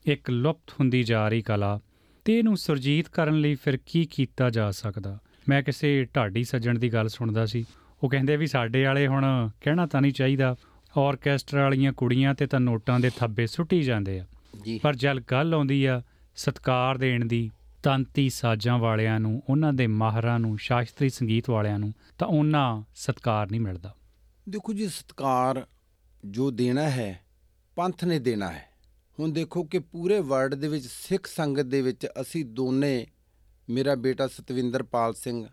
ਇੱਕ 0.06 0.30
ਲੁਪਤ 0.30 0.70
ਹੁੰਦੀ 0.70 1.02
ਜਾ 1.02 1.28
ਰਹੀ 1.28 1.42
ਕਲਾ 1.42 1.80
ਤੇ 2.24 2.38
ਇਹਨੂੰ 2.38 2.56
ਸੁਰਜੀਤ 2.56 3.08
ਕਰਨ 3.08 3.40
ਲਈ 3.40 3.54
ਫਿਰ 3.54 3.78
ਕੀ 3.86 4.04
ਕੀਤਾ 4.04 4.50
ਜਾ 4.50 4.70
ਸਕਦਾ? 4.70 5.18
ਮੈਂ 5.48 5.62
ਕਿਸੇ 5.62 6.04
ਢਾਡੀ 6.16 6.44
ਸੱਜਣ 6.44 6.78
ਦੀ 6.78 6.92
ਗੱਲ 6.92 7.08
ਸੁਣਦਾ 7.08 7.46
ਸੀ। 7.46 7.64
ਉਹ 8.02 8.10
ਕਹਿੰਦੇ 8.10 8.36
ਵੀ 8.36 8.46
ਸਾਡੇ 8.46 8.84
ਵਾਲੇ 8.84 9.06
ਹੁਣ 9.06 9.50
ਕਹਿਣਾ 9.60 9.86
ਤਾਂ 9.86 10.00
ਨਹੀਂ 10.00 10.12
ਚਾਹੀਦਾ। 10.12 10.56
ਆਰਕੈਸਟਰਾ 10.96 11.62
ਵਾਲੀਆਂ 11.62 11.92
ਕੁੜੀਆਂ 11.92 12.34
ਤੇ 12.34 12.46
ਤਾਂ 12.46 12.60
ਨੋਟਾਂ 12.60 13.00
ਦੇ 13.00 13.10
ਥੱਬੇ 13.16 13.46
ਸੁੱਟੀ 13.46 13.82
ਜਾਂਦੇ 13.82 14.20
ਆ। 14.20 14.26
ਜੀ। 14.64 14.78
ਪਰ 14.78 14.96
ਜਦ 14.96 15.22
ਗੱਲ 15.30 15.54
ਆਉਂਦੀ 15.54 15.84
ਆ 15.84 16.02
ਸਤਕਾਰ 16.38 16.98
ਦੇਣ 16.98 17.24
ਦੀ 17.24 17.50
ਤੰਤੀ 17.82 18.28
ਸਾਜ਼ਾਂ 18.28 18.78
ਵਾਲਿਆਂ 18.78 19.20
ਨੂੰ, 19.20 19.42
ਉਹਨਾਂ 19.48 19.72
ਦੇ 19.72 19.86
ਮਾਹਰਾਂ 19.86 20.38
ਨੂੰ, 20.38 20.58
ਸ਼ਾਸਤਰੀ 20.58 21.08
ਸੰਗੀਤ 21.08 21.50
ਵਾਲਿਆਂ 21.50 21.78
ਨੂੰ, 21.78 21.94
ਤਾਂ 22.18 22.28
ਉਹਨਾਂ 22.28 22.82
ਸਤਕਾਰ 22.94 23.50
ਨਹੀਂ 23.50 23.60
ਮਿਲਦਾ। 23.60 23.94
ਦੇਖੋ 24.48 24.72
ਜੀ, 24.72 24.88
ਸਤਕਾਰ 24.88 25.66
ਜੋ 26.24 26.50
ਦੇਣਾ 26.50 26.90
ਹੈ, 26.90 27.24
ਪੰਥ 27.76 28.04
ਨੇ 28.04 28.18
ਦੇਣਾ 28.18 28.52
ਹੈ। 28.52 28.68
ਹੁਣ 29.20 29.32
ਦੇਖੋ 29.32 29.64
ਕਿ 29.64 29.78
ਪੂਰੇ 29.78 30.20
ਵਰਲਡ 30.20 30.54
ਦੇ 30.54 30.68
ਵਿੱਚ, 30.68 30.86
ਸਿੱਖ 30.86 31.26
ਸੰਗਤ 31.26 31.62
ਦੇ 31.62 31.82
ਵਿੱਚ 31.82 32.06
ਅਸੀਂ 32.20 32.44
ਦੋਨੇ, 32.44 33.06
ਮੇਰਾ 33.70 33.94
ਬੇਟਾ 33.94 34.26
ਸਤਵਿੰਦਰਪਾਲ 34.26 35.14
ਸਿੰਘ 35.14 35.46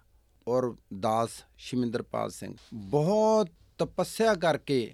ਔਰ 0.48 0.76
ਦਾਸ 1.00 1.30
ਸ਼ਿਮਿੰਦਰਪਾਲ 1.58 2.30
ਸਿੰਘ, 2.30 2.56
ਬਹੁਤ 2.74 3.50
ਤਪੱਸਿਆ 3.78 4.36
ਕਰਕੇ 4.36 4.94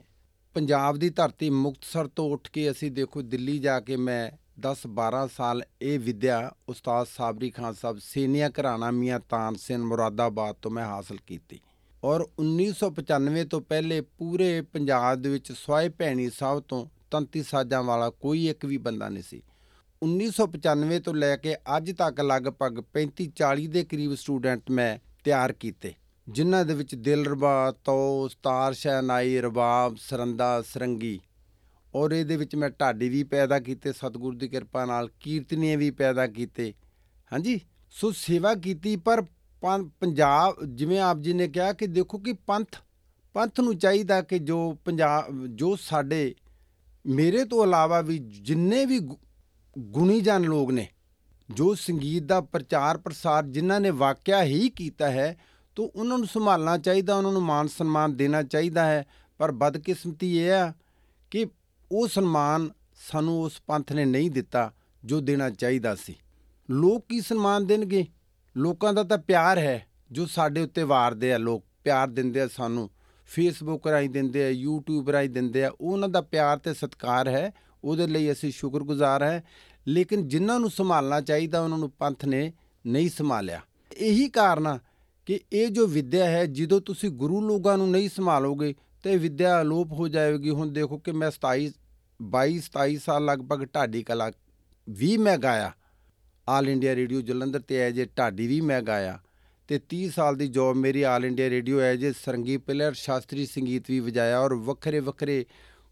ਪੰਜਾਬ 0.54 0.98
ਦੀ 0.98 1.10
ਧਰਤੀ 1.10 1.50
ਮੁਕਤਸਰ 1.50 2.08
ਤੋਂ 2.08 2.30
ਉੱਠ 2.30 2.50
ਕੇ 2.50 2.72
ਅਸੀਂ 2.72 2.92
ਦੇਖੋ 2.92 3.22
ਦਿੱਲੀ 3.22 3.60
ਜਾ 3.60 3.80
ਕੇ 3.80 3.96
ਮੈਂ 3.96 4.41
10 4.58 4.86
12 4.98 5.28
ਸਾਲ 5.38 5.64
ਇਹ 5.82 6.00
ਵਿਦਿਆ 6.00 6.52
ਉਸਤਾਦ 6.70 7.08
ਸਾਬਰੀ 7.08 7.50
ਖਾਨ 7.50 7.74
ਸਾਹਿਬ 7.74 7.98
ਸੀਨੀਆ 7.98 8.50
ਘਰਾਣਾ 8.50 8.92
ਮੀਆਂ 8.92 9.20
ਤਾਨ 9.20 9.56
ਸਿੰਘ 9.56 9.84
ਮੁਰਾਦਾਬਾਦ 9.84 10.56
ਤੋਂ 10.62 10.72
ਮੈਂ 10.72 10.86
ਹਾਸਲ 10.86 11.18
ਕੀਤੀ। 11.28 11.60
ਔਰ 12.04 12.26
1995 12.40 13.46
ਤੋਂ 13.46 13.62
ਪਹਿਲੇ 13.62 14.02
ਪੂਰੇ 14.02 14.62
ਪੰਜਾਬ 14.62 15.22
ਦੇ 15.22 15.30
ਵਿੱਚ 15.30 15.52
ਸਵਾਏ 15.52 15.90
ਭੈਣੀ 15.90 16.30
ਸਾਹਿਬ 16.30 16.60
ਤੋਂ 16.60 16.86
ਤੰਤੀ 17.12 17.44
ਸਾਜ਼ਾਂ 17.44 17.84
ਵਾਲਾ 17.84 18.10
ਕੋਈ 18.10 18.48
ਇੱਕ 18.48 18.66
ਵੀ 18.66 18.78
ਬੰਦਾ 18.78 19.10
ਨਹੀਂ 19.10 19.24
ਸੀ। 19.24 19.42
1995 20.02 21.00
ਤੋਂ 21.00 21.14
ਲੈ 21.14 21.36
ਕੇ 21.36 21.56
ਅੱਜ 21.78 21.92
ਤੱਕ 21.92 22.22
ਲਗਭਗ 22.22 22.84
35 22.94 23.28
40 23.36 23.68
ਦੇ 23.68 23.84
ਕਰੀਬ 23.84 24.16
ਸਟੂਡੈਂਟ 24.16 24.72
ਮੈਂ 24.72 24.98
ਤਿਆਰ 25.24 25.52
ਕੀਤੇ, 25.54 25.94
ਜਿਨ੍ਹਾਂ 26.28 26.66
ਦੇ 26.66 26.74
ਵਿੱਚ 26.74 26.96
ਦਿਲਰਬਾ 26.96 27.74
ਤੋ 27.86 28.28
ਸਤਾਰ 28.28 28.74
ਸ਼ਹਿਨਾਈ 28.74 29.42
ਰਬਾਬ, 29.42 29.96
ਸਰੰਦਾ, 30.00 30.62
ਸਰੰਗੀ 30.62 31.20
ਔਰ 31.96 32.12
ਇਹਦੇ 32.12 32.38
ਵਿੱਚ 32.38 32.56
ਮੈਂ 32.56 32.70
ਢਾਡੀ 32.70 33.10
ਵੀ 33.10 33.24
ਪੈਦਾ 33.24 33.60
ਕੀਤੇ, 33.60 33.94
ਸਤਿਗੁਰੂ 33.94 34.38
ਦੀ 34.38 34.48
ਕਿਰਪਾ 34.48 34.86
ਨਾਲ 34.86 35.10
ਕੀਰਤਨੀਏ 35.20 35.76
ਵੀ 35.76 35.92
ਪੈਦਾ 35.92 36.28
ਕੀਤੇ। 36.28 36.74
ਹਾਂਜੀ? 37.34 37.62
ਸੋ 37.90 38.12
ਸੇਵਾ 38.12 38.56
ਕੀਤੀ, 38.56 38.96
ਪਰ 38.96 39.22
ਪੰ- 39.62 39.90
ਪੰਜਾਬ, 40.00 40.56
ਜਿਵੇਂ 40.66 41.00
ਆਪ 41.00 41.20
ਜੀ 41.20 41.34
ਨੇ 41.34 41.48
ਕਿਹਾ 41.48 41.74
ਕਿ 41.74 41.88
ਦੇਖੋ 41.88 42.18
ਕਿ 42.18 42.34
ਪੰਥ 42.34 42.76
ਪੰਥ 43.34 43.60
ਨੂੰ 43.60 43.78
ਚਾਹੀਦਾ 43.78 44.22
ਕਿ 44.22 44.40
ਜੋ 44.40 44.78
ਪੰਜਾਬ, 44.86 45.48
ਜੋ 45.48 45.76
ਸਾਡੇ, 45.76 46.36
ਮੇਰੇ 47.06 47.46
ਤੋਂ 47.46 47.64
ਇਲਾਵਾ 47.64 48.02
ਵੀ 48.02 48.18
ਜਿੰਨੇ 48.18 48.86
ਵੀ 48.86 49.00
ਗੁ- 49.00 49.18
ਗੁਣੀਜਨ 49.80 50.42
ਲੋਕ 50.42 50.72
ਨੇ, 50.72 50.88
ਜੋ 51.50 51.76
ਸੰਗੀਤ 51.76 52.24
ਦਾ 52.24 52.42
ਪ੍ਰਚਾਰ 52.42 52.98
ਪ੍ਰਸਾਰ 52.98 53.46
ਜਿਨ੍ਹਾਂ 53.46 53.80
ਨੇ 53.80 53.90
ਵਾਕਿਆ 53.90 54.44
ਹੀ 54.44 54.70
ਕੀਤਾ 54.70 55.12
ਹੈ, 55.12 55.38
ਤੋਂ 55.76 55.90
ਉਹਨਾਂ 55.96 56.18
ਨੂੰ 56.18 56.28
ਸੰਭਾਲਣਾ 56.28 56.78
ਚਾਹੀਦਾ, 56.78 57.16
ਉਹਨਾਂ 57.16 57.32
ਨੂੰ 57.32 57.42
ਮਾਨ 57.42 57.68
ਸਨਮਾਨ 57.68 58.16
ਦੇਣਾ 58.16 58.44
ਚਾਹੀਦਾ 58.44 58.86
ਹੈ। 58.86 59.06
ਪਰ 59.38 59.52
ਬਦਕਿਸਮਤੀ 59.52 60.40
ਇਹ 60.40 60.52
ਆ 60.52 60.74
ਕਿ 61.32 61.46
ਉਹ 61.92 62.08
ਸਨਮਾਨ 62.08 62.70
ਸਾਨੂੰ 63.12 63.44
ਉਸ 63.44 63.62
ਪੰਥ 63.68 63.92
ਨੇ 63.94 64.06
ਨਹੀਂ 64.06 64.32
ਦਿੱਤਾ 64.32 64.74
ਜੋ 65.06 65.20
ਦੇਣਾ 65.20 65.50
ਚਾਹੀਦਾ 65.50 65.96
ਸੀ। 65.96 66.16
ਲੋਕ 66.70 67.06
ਕੀ 67.10 67.22
ਸਨਮਾਨ 67.22 67.66
ਦੇਣਗੇ? 67.66 68.06
ਲੋਕਾਂ 68.58 68.94
ਦਾ 68.94 69.04
ਤਾਂ 69.04 69.18
ਪਿਆਰ 69.18 69.58
ਹੈ 69.58 69.86
ਜੋ 70.12 70.26
ਸਾਡੇ 70.26 70.62
ਉੱਤੇ 70.62 70.84
ਵਾਰਦੇ 70.84 71.34
ਆ 71.34 71.38
ਲੋਕ। 71.38 71.66
ਪਿਆਰ 71.84 72.08
ਦਿੰਦੇ 72.08 72.42
ਆ 72.42 72.48
ਸਾਨੂੰ। 72.48 72.90
ਫੇਸਬੁੱਕ 73.26 73.88
ਰਾਹੀਂ 73.88 74.10
ਦਿੰਦੇ 74.10 74.44
ਆ, 74.44 74.70
YouTube 74.70 75.12
ਰਾਹੀਂ 75.12 75.30
ਦਿੰਦੇ 75.30 75.64
ਆ। 75.64 75.72
ਉਹ 75.82 75.94
ਉਹਨਾਂ 75.94 76.10
ਦਾ 76.10 76.22
ਪਿਆਰ 76.22 76.58
ਤੇ 76.58 76.74
ਸਤਿਕਾਰ 76.74 77.28
ਹੈ। 77.28 77.54
ਉਹਦੇ 77.84 78.08
ਲਈ 78.08 78.32
ਅਸੀਂ 78.32 78.52
ਸ਼ੁਕਰਗੁਜ਼ਾਰ 78.52 79.24
ਹੈ। 79.24 79.44
ਲੇਕਿਨ 79.88 80.28
ਜਿਨ੍ਹਾਂ 80.28 80.60
ਨੂੰ 80.60 80.70
ਸੰਭਾਲਣਾ 80.70 81.22
ਚਾਹੀਦਾ, 81.22 81.62
ਉਹਨਾਂ 81.62 81.78
ਨੂੰ 81.78 81.90
ਪੰਥ 81.90 82.26
ਨੇ 82.26 82.54
ਨਹੀਂ 82.88 83.10
ਸੰਭਾਲਿਆ। 83.10 83.62
ਇਹੀ 83.98 84.30
ਕਾਰਨ 84.30 84.68
ਆ 84.68 84.80
ਕਿ 85.26 85.40
ਇਹ 85.54 85.68
ਜੋ 85.68 85.88
ਵਿੱਦਿਆ 85.88 86.26
ਹੈ, 86.26 86.46
ਜਦੋਂ 86.46 86.82
ਤੁਸੀਂ 86.82 87.10
ਗੁਰੂ 87.10 87.42
ਲੋਕਾਂ 87.42 87.78
ਨੂੰ 87.78 87.92
ਨਹੀਂ 87.92 88.10
ਸੰਭਾਲੋਗੇ, 88.10 88.76
ਤੇ 89.04 89.18
ਵਿਦਿਆ 89.18 89.62
ਅਲੋਪ 89.62 89.92
ਹੋ 89.92 90.08
ਜਾਏਗੀ 90.08 90.50
ਹੁਣ 90.50 90.72
ਦੇਖੋ 90.72 90.98
ਕਿ 90.98 91.12
ਮੈਂ 91.12 91.32
27 91.32 91.74
22 92.22 92.60
27 92.60 92.98
ਸਾਲ 92.98 93.26
ਲਗਭਗ 93.26 93.68
ਢਾਡੀ 93.76 94.04
ਕਲਾ 94.04 94.32
ਵੀ 94.90 95.18
ਮੈਂ 95.18 95.38
ਗਾਇਆ। 95.38 95.72
ਆਲ 96.50 96.70
ਇੰਡੀਆ 96.70 96.96
ਰੇਡੀਓ 96.96 97.22
ਜਲੰਧਰ 97.22 97.60
ਤੇ 97.60 97.76
ਐਜ 97.76 98.00
ਏ 98.00 98.06
ਢਾਡੀ 98.06 98.48
ਵੀ 98.48 98.62
ਮੈਂ 98.62 98.82
ਗਾਇਆ। 98.82 99.20
ਤੇ 99.68 99.80
30 99.80 100.10
ਸਾਲ 100.10 100.36
ਦੀ 100.36 100.48
ਜੌਬ 100.48 100.76
ਮੇਰੀ 100.76 101.02
All 101.02 101.26
India 101.26 101.50
Radio 101.50 101.80
as 101.80 102.04
a 102.04 102.12
sarangi 102.12 102.58
player 102.58 102.94
ਸ਼ਾਸਤਰੀ 102.94 103.46
ਸੰਗੀਤ 103.46 103.84
ਵੀ 103.90 104.00
ਵਜਾਇਆ 104.00 104.40
ਔਰ 104.40 104.54
ਵੱਖਰੇ 104.54 105.00
ਵੱਖਰੇ 105.00 105.46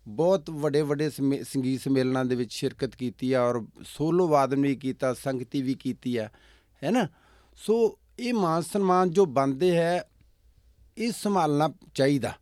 ਬਹੁਤ 0.07 0.49
ਵੱਡੇ 0.49 0.81
ਵੱਡੇ 0.81 1.09
ਸਮੇ- 1.09 1.43
ਸੰਗੀਤ 1.43 1.81
ਸੰਮੇਲਨਾਂ 1.81 2.25
ਦੇ 2.25 2.35
ਵਿੱਚ 2.35 2.53
ਸ਼ਿਰਕਤ 2.53 2.95
ਕੀਤੀ 2.95 3.33
ਆ 3.33 3.43
ਔਰ 3.43 3.65
ਸੋਲੋ 3.83 4.27
ਵਾਦਨ 4.27 4.61
ਵੀ 4.61 4.75
ਕੀਤਾ, 4.75 5.13
ਸੰਗਤੀ 5.13 5.61
ਵੀ 5.61 5.73
ਕੀਤੀ 5.73 6.17
ਆ, 6.17 6.29
ਹੈ 6.83 6.91
ਨਾ? 6.91 7.07
ਸੋ 7.55 7.99
ਇਹ 8.19 8.33
ਮਾਨ 8.33 8.61
ਸਨਮਾਨ 8.61 9.09
ਜੋ 9.09 9.25
ਬੰਦੇ 9.25 9.77
ਹੈ, 9.77 10.03
ਇਹ 10.97 11.11
ਸੰਭਾਲਣਾ 11.11 11.73
ਚਾਹੀਦਾ। 11.93 12.33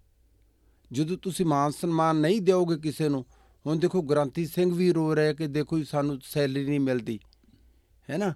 ਜਦੋਂ 0.91 1.17
ਤੁਸੀਂ 1.17 1.45
ਮਾਨ 1.45 1.71
ਸਨਮਾਨ 1.71 2.15
ਨਹੀਂ 2.15 2.41
ਦਿਓਗੇ 2.41 2.77
ਕਿਸੇ 2.77 3.09
ਨੂੰ 3.09 3.25
ਹੁਣ 3.67 3.79
ਦੇਖੋ 3.79 4.01
ਗ੍ਰਾਂਤੀ 4.01 4.45
ਸਿੰਘ 4.45 4.73
ਵੀ 4.75 4.91
ਰੋ 4.93 5.15
ਰਿਹਾ 5.15 5.33
ਕਿ 5.33 5.47
ਦੇਖੋ 5.47 5.83
ਸਾਨੂੰ 5.83 6.19
ਸੈਲਰੀ 6.23 6.65
ਨਹੀਂ 6.65 6.79
ਮਿਲਦੀ, 6.79 7.19
ਹੈ 8.09 8.17
ਨਾ? 8.17 8.33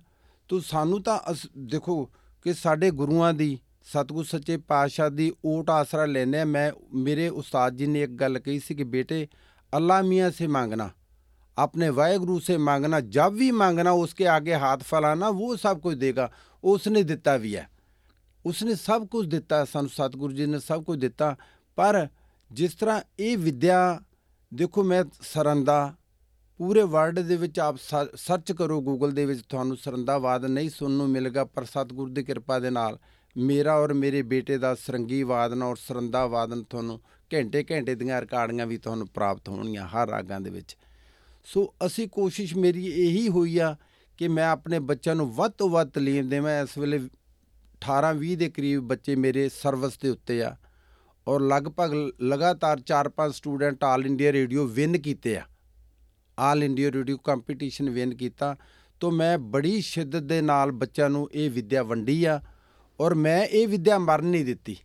ਤੋ 0.47 0.59
ਸਾਨੂੰ 0.59 1.01
ਤਾਂ 1.03 1.19
ਦੇਖੋ 1.57 2.05
ਕਿ 2.45 2.53
ਸਾਡੇ 2.53 2.89
ਗੁਰੂਆਂ 2.91 3.33
ਦੀ, 3.33 3.59
ਸਤਗੁਰ 3.83 4.25
ਸੱਚੇ 4.25 4.57
ਪਾਤਸ਼ਾਹ 4.57 5.09
ਦੀ 5.09 5.31
ਓਟ 5.45 5.69
ਆਸਰਾ 5.69 6.05
ਲੈਨੇ 6.05 6.39
ਆ 6.39 6.45
ਮੈਂ, 6.45 6.71
ਮੇਰੇ 6.93 7.29
ਉਸਤਾਦ 7.29 7.77
ਜੀ 7.77 7.87
ਨੇ 7.87 8.01
ਇੱਕ 8.01 8.11
ਗੱਲ 8.11 8.39
ਕਹੀ 8.39 8.59
ਸੀ 8.59 8.75
ਕਿ 8.75 8.83
ਬੇਟੇ, 8.83 9.27
ਅੱਲਾ 9.73 10.01
ਮੀਆਂ 10.01 10.31
ਸੇ 10.31 10.47
ਮੰਗਣਾ, 10.47 10.89
ਆਪਣੇ 11.57 11.89
ਵਾਹਿਗੁਰੂ 11.89 12.39
ਸੇ 12.39 12.57
ਮੰਗਣਾ 12.57 12.99
ਜਦ 12.99 13.33
ਵੀ 13.33 13.51
ਮੰਗਣਾ, 13.51 13.91
ਉਸਕੇ 13.91 14.27
ਆਗੇ 14.27 14.55
ਹੱਥ 14.55 14.83
ਫੈਲਾਣਾ 14.83 15.27
ਉਹ 15.27 15.55
ਸਭ 15.57 15.79
ਕੁਝ 15.79 15.97
ਦੇਗਾ। 15.97 16.31
ਉਸਨੇ 16.63 17.03
ਦਿੱਤਾ 17.03 17.37
ਵੀ 17.37 17.55
ਹੈ। 17.55 17.69
ਉਸਨੇ 18.45 18.75
ਸਭ 18.75 19.07
ਕੁਝ 19.07 19.27
ਦਿੱਤਾ, 19.27 19.65
ਸਾਨੂੰ 19.65 19.89
ਸਤਗੁਰੂ 19.89 20.33
ਜੀ 20.33 20.45
ਨੇ 20.45 20.59
ਸਭ 20.59 20.83
ਕੁਝ 20.83 20.99
ਦਿੱਤਾ। 20.99 21.35
ਪਰ 21.77 22.07
ਜਿਸ 22.51 22.73
ਤਰ੍ਹਾਂ 22.73 23.01
ਇਹ 23.19 23.37
ਵਿਦਿਆ 23.37 23.99
ਦੇਖੋ 24.53 24.83
ਮੈਂ 24.83 25.03
ਸਰੰਦਾ 25.21 25.93
ਪੂਰੇ 26.57 26.81
ਵਰਲਡ 26.83 27.19
ਦੇ 27.19 27.35
ਵਿੱਚ 27.35 27.59
ਆਪ 27.59 27.75
ਸਰ- 27.77 28.09
ਸਰਚ 28.15 28.51
ਕਰੋ 28.51 28.81
ਗੂਗਲ 28.81 29.11
ਦੇ 29.11 29.25
ਵਿੱਚ, 29.25 29.41
ਤੁਹਾਨੂੰ 29.49 29.77
ਸਰੰਦਾਵਾਦ 29.77 30.45
ਨਹੀਂ 30.45 30.69
ਸੁਣਨ 30.69 30.93
ਨੂੰ 30.93 31.09
ਮਿਲੇਗਾ, 31.09 31.45
ਪਰ 31.45 31.63
ਸਤਿਗੁਰੂ 31.63 32.13
ਦੀ 32.13 32.23
ਕਿਰਪਾ 32.23 32.59
ਦੇ 32.59 32.69
ਨਾਲ 32.69 32.99
ਮੇਰਾ 33.37 33.75
ਔਰ 33.75 33.93
ਮੇਰੇ 33.93 34.21
ਬੇਟੇ 34.21 34.57
ਦਾ 34.57 34.75
ਸਰੰਗੀ 34.75 35.23
ਵਾਦਨ 35.23 35.63
ਔਰ 35.63 35.75
ਸਰੰਦਾ 35.75 36.25
ਵਾਦਨ 36.27 36.63
ਤੁਹਾਨੂੰ 36.63 37.01
ਘੰਟੇ 37.33 37.65
ਘੰਟੇ 37.71 37.95
ਦੀਆਂ 37.95 38.21
ਰਿਕਾਰਡਿੰਗਾਂ 38.21 38.67
ਵੀ 38.67 38.77
ਤੁਹਾਨੂੰ 38.77 39.07
ਪ੍ਰਾਪਤ 39.07 39.49
ਹੋਣਗੀਆਂ 39.49 39.87
ਹਰ 39.87 40.09
ਰਾਗਾਂ 40.09 40.41
ਦੇ 40.41 40.49
ਵਿੱਚ। 40.49 40.77
ਸੋ 41.43 41.73
ਅਸੀਂ 41.85 42.07
ਕੋਸ਼ਿਸ਼ 42.07 42.57
ਮੇਰੀ 42.57 42.85
ਇਹੀ 42.85 43.29
ਹੋਈ 43.29 43.57
ਆ 43.57 43.75
ਕਿ 44.17 44.27
ਮੈਂ 44.27 44.49
ਆਪਣੇ 44.49 44.79
ਬੱਚਿਆਂ 44.79 45.15
ਨੂੰ 45.15 45.33
ਵੱਧ 45.33 45.51
ਤੋਂ 45.51 45.69
ਵੱਧ 45.69 45.89
ਤਾਲੀਮ 45.89 46.29
ਦੇਵਾਂ। 46.29 46.63
ਇਸ 46.63 46.77
ਵੇਲੇ 46.77 46.99
18 47.79 48.13
20 48.13 48.35
ਦੇ 48.35 48.49
ਕਰੀਬ 48.49 48.81
ਬੱਚੇ 48.81 49.15
ਮੇਰੇ 49.15 49.49
ਸਰਵਿਸ 49.49 49.97
ਦੇ 49.97 50.09
ਉੱਤੇ 50.09 50.43
ਆ। 50.43 50.55
ਔਰ 51.27 51.41
ਲਗਭਗ 51.41 51.93
ਲਗਾਤਾਰ 52.21 52.79
4-5 52.79 53.33
student 53.33 53.83
All 53.83 54.05
India 54.05 54.31
Radio 54.31 54.65
win 54.67 54.97
ਕੀਤੇ 54.97 55.37
ਆ। 55.37 55.43
All 56.39 56.63
India 56.63 56.91
Radio 56.91 57.17
competition 57.17 57.89
win 57.89 58.15
ਕੀਤਾ। 58.15 58.55
ਤੋਂ 58.99 59.11
ਮੈਂ 59.11 59.37
ਬੜੀ 59.37 59.81
ਸ਼ਿੱਦਤ 59.81 60.23
ਦੇ 60.23 60.41
ਨਾਲ 60.41 60.71
ਬੱਚਿਆਂ 60.71 61.09
ਨੂੰ 61.09 61.29
ਇਹ 61.33 61.49
ਵਿਦਿਆ 61.51 61.83
ਵੰਡੀ 61.83 62.25
ਆ 62.25 62.41
ਔਰ 62.99 63.13
ਮੈਂ 63.15 63.45
ਇਹ 63.45 63.67
ਵਿਦਿਆ 63.67 63.97
ਮਰਨ 63.99 64.25
ਨਹੀਂ 64.25 64.45
ਦਿੱਤੀ। 64.45 64.77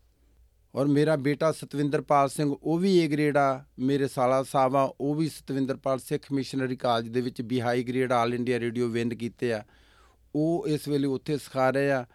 ਔਰ 0.75 0.87
ਮੇਰਾ 0.87 1.17
ਬੇਟਾ 1.17 1.53
ਸਤਵਿੰਦਰਪਾਲ 1.53 2.29
ਸਿੰਘ, 2.29 2.57
ਉਹ 2.63 2.79
ਵੀ 2.79 2.97
ਏ 2.97 3.09
ਗ੍ਰੇਡ 3.09 3.37
ਆ, 3.37 3.65
ਮੇਰੇ 3.79 4.09
ਸਾਲਾ 4.09 4.43
ਸਾਹਿਬ 4.43 4.77
ਆ, 4.77 4.95
ਉਹ 5.01 5.15
ਵੀ 5.15 5.29
ਸਤਵਿੰਦਰਪਾਲ 5.29 5.99
ਸਿੱਖ 5.99 6.33
ਮਿਸ਼ਨਰੀ 6.33 6.77
ਕਾਲਜ 6.77 7.09
ਦੇ 7.09 7.21
ਵਿੱਚ 7.21 7.43
ਵੀ 7.43 7.61
high 7.61 7.85
grade 7.85 8.13
All 8.13 8.35
India 8.35 8.61
Radio 8.61 8.89
win 8.89 9.15
ਕੀਤੇ 9.15 9.53
ਆ। 9.53 9.65
ਉਹ 10.35 10.65
ਇਸ 10.69 10.89
ਵੇਲੇ 10.89 11.07
ਉੱਥੇ 11.07 11.39
ਸਿਖਾ 11.39 11.71
ਰਹੇ 11.71 11.91
ਆ। 11.91 12.07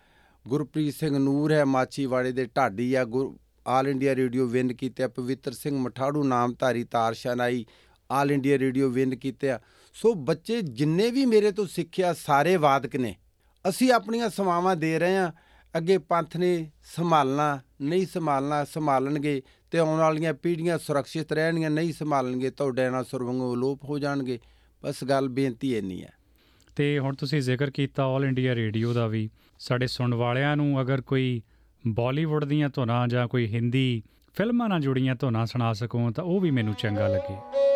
ਗੁਰਪ੍ਰੀਤ 0.48 0.94
ਸਿੰਘ 0.94 1.18
ਨੂਰ 1.18 1.52
ਹੈ 1.52 1.66
ਮਾਚੀਵਾੜੇ 1.66 2.32
ਦੇ 2.32 2.46
ਢਾਡੀ 2.46 2.94
ਆ, 2.94 3.06
ਗੁਰ 3.06 3.38
ਆਲ 3.68 3.88
ਇੰਡੀਆ 3.88 4.16
ਰੇਡੀਓ 4.16 4.48
ਵਿਨ 4.48 4.74
ਕੀਤੇ 4.74 5.04
ਆ, 5.04 5.08
ਪਵਿੱਤਰ 5.08 5.52
Singh 5.52 5.78
Matharu 5.78 6.24
Namdhari 6.24 6.84
tar 6.84 7.14
shehnai 7.14 7.66
All 8.12 8.32
India 8.32 8.58
Radio 8.58 8.90
win 8.90 9.16
ਕੀਤੇ 9.16 9.50
ਆ। 9.50 9.60
ਸੋ 9.94 10.14
ਬੱਚੇ 10.14 10.62
ਜਿੰਨੇ 10.62 11.12
ਵੀ 11.12 11.26
ਮੇਰੇ 11.26 11.52
ਤੋਂ 11.52 11.68
ਸਿੱਖਿਆ 11.68 12.14
ਸਾਰੇ 12.14 12.56
ਵਾਦਕ 12.56 12.96
ਨੇ। 12.96 13.16
ਅਸੀਂ 13.70 13.92
ਆਪਣੀਆਂ 13.92 14.30
ਸੇਵਾਵਾਂ 14.30 14.76
ਦੇ 14.76 15.00
ਰਹੇ 15.00 15.18
ਆ 15.18 15.34
ਅੱਗੇ 15.78 15.98
ਪੰਥ 15.98 16.38
ਨੇ 16.38 16.72
ਸੰਭਾਲਣਾ, 16.96 17.60
ਨਹੀਂ 17.82 18.08
ਸੰਭਾਲਣਾ 18.14 18.66
ਸੰਭਾਲਣਗੇ 18.66 19.42
ਤੇ 19.72 19.80
ਆਉਣ 19.80 20.00
ਵਾਲੀਆਂ 20.00 20.34
ਪੀੜ੍ਹੀਆਂ 20.34 20.78
ਸੁਰੱਖਿਅਤ 20.78 21.34
ਰਹਿਣਗੀਆਂ, 21.34 21.70
ਨਹੀਂ 21.70 21.94
ਸੰਭਾਲਣਗੇ 21.94 22.50
ਤਾਂ 22.50 22.66
ਉਹ 22.66 22.72
ਡਾਇਨਾਸੌਰ 22.72 23.24
ਵਾਂਗੂ 23.24 23.56
ਅਲੋਪ 23.56 23.84
ਹੋ 23.84 24.00
ਜਾਣਗੇ। 24.00 24.40
ਬਸ 24.84 25.04
ਗੱਲ 25.04 25.28
ਬੇਨਤੀ 25.28 25.78
ਇੰਨੀ 25.78 26.04
ਹੈ। 26.04 26.14
ਤੇ 26.76 27.00
ਹੁਣ 27.00 27.16
ਤੁਸੀਂ 27.16 27.42
ਜ਼ਿਕਰ 27.42 27.70
ਕੀਤਾ 27.70 28.18
올 28.18 28.24
ਇੰਡੀਆ 28.24 28.56
ਰੇਡੀਓ 28.56 28.94
ਦਾ 28.94 29.08
ਵੀ। 29.08 29.30
ਸਾਡੇ 29.60 29.88
ਸੁਣਨ 29.88 30.14
ਵਾਲਿਆਂ 30.14 30.56
ਨੂੰ 30.56 30.82
ਅਗਰ 30.82 31.02
ਕੋਈ 31.02 31.42
ਬਾਲੀਵੁੱਡ 31.88 32.46
ਦੀਆਂ 32.46 32.70
ਧੁਨਾਂ 32.70 33.08
ਜਾਂ 33.08 33.28
ਕੋਈ 33.28 33.48
ਹਿੰਦੀ 33.48 34.04
ਫਿਲਮਾਂ 34.34 34.70
ਨਾਲ 34.70 34.82
ਜੁੜੀਆਂ 34.82 35.16
ਧੁਨਾਂ 35.16 35.46
ਸੁਣਾ 35.46 35.74
ਸਕੋ 35.74 36.12
ਤਾਂ 36.12 36.24
ਉਹ 36.24 36.42
ਵੀ 36.42 36.52
ਮੈਨੂੰ 36.52 36.74
ਚੰਗਾ 36.74 37.08
ਲੱਗੇ। 37.08 37.71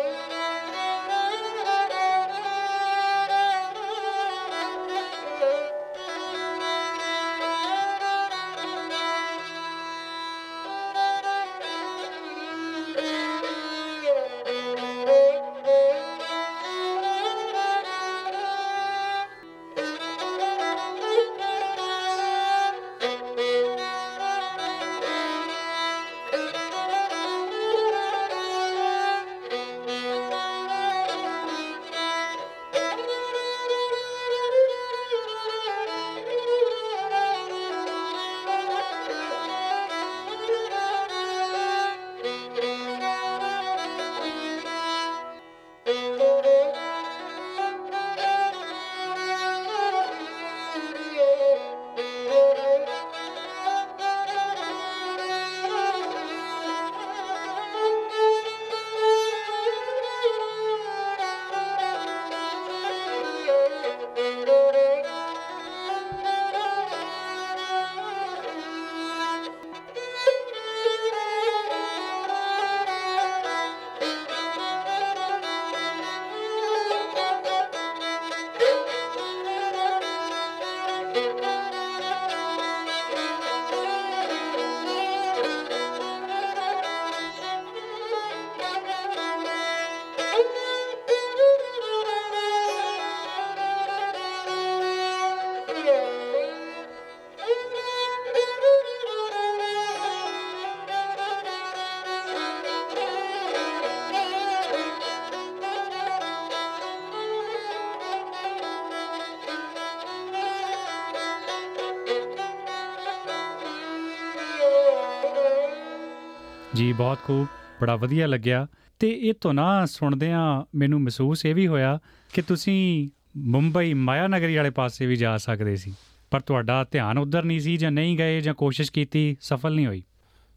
ਬਹੁਤ 116.98 117.18
ਖੂਬ 117.24 117.46
ਬੜਾ 117.80 117.96
ਵਧੀਆ 117.96 118.26
ਲੱਗਿਆ। 118.26 118.66
ਤੇ 118.98 119.10
ਇਹ 119.10 119.34
ਤੋਂ 119.34 119.54
ਨਾ 119.54 119.86
ਸੁਣਦਿਆਂ 119.86 120.64
ਮੈਨੂੰ 120.74 121.00
ਮਹਿਸੂਸ 121.00 121.44
ਇਹ 121.46 121.54
ਵੀ 121.54 121.66
ਹੋਇਆ 121.66 121.98
ਕਿ 122.32 122.42
ਤੁਸੀਂ 122.42 123.08
ਮੁੰਬਈ 123.36 123.94
ਮਾਇਆ 123.94 124.26
ਨਗਰੀ 124.26 124.56
ਵਾਲੇ 124.56 124.70
ਪਾਸੇ 124.70 125.06
ਵੀ 125.06 125.16
ਜਾ 125.16 125.36
ਸਕਦੇ 125.36 125.76
ਸੀ। 125.76 125.94
ਪਰ 126.30 126.40
ਤੁਹਾਡਾ 126.40 126.84
ਧਿਆਨ 126.90 127.18
ਉਧਰ 127.18 127.44
ਨਹੀਂ 127.44 127.60
ਸੀ 127.60 127.76
ਜਾਂ 127.76 127.90
ਨਹੀਂ 127.90 128.18
ਗਏ 128.18 128.40
ਜਾਂ 128.40 128.54
ਕੋਸ਼ਿਸ਼ 128.54 128.92
ਕੀਤੀ 128.92 129.36
ਸਫਲ 129.40 129.74
ਨਹੀਂ 129.74 129.86
ਹੋਈ? 129.86 130.02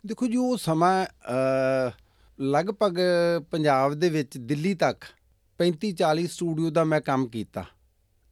ਦੇਖੋ 0.06 0.28
ਜੀ 0.28 0.36
ਉਹ 0.36 0.58
ਸਮਾਂ 0.58 1.06
ਅ, 1.06 1.92
ਲਗਭਗ 2.42 3.00
ਪੰਜਾਬ 3.52 3.94
ਦੇ 3.94 4.10
ਵਿੱਚ 4.10 4.38
ਦਿੱਲੀ 4.38 4.74
ਤੱਕ 4.74 5.06
35 5.60 5.92
40 5.92 6.28
ਸਟੂਡੀਓ 6.28 6.70
ਦਾ 6.70 6.84
ਮੈਂ 6.84 7.02
ਕੰਮ 7.02 7.28
ਕੀਤਾ। 7.28 7.66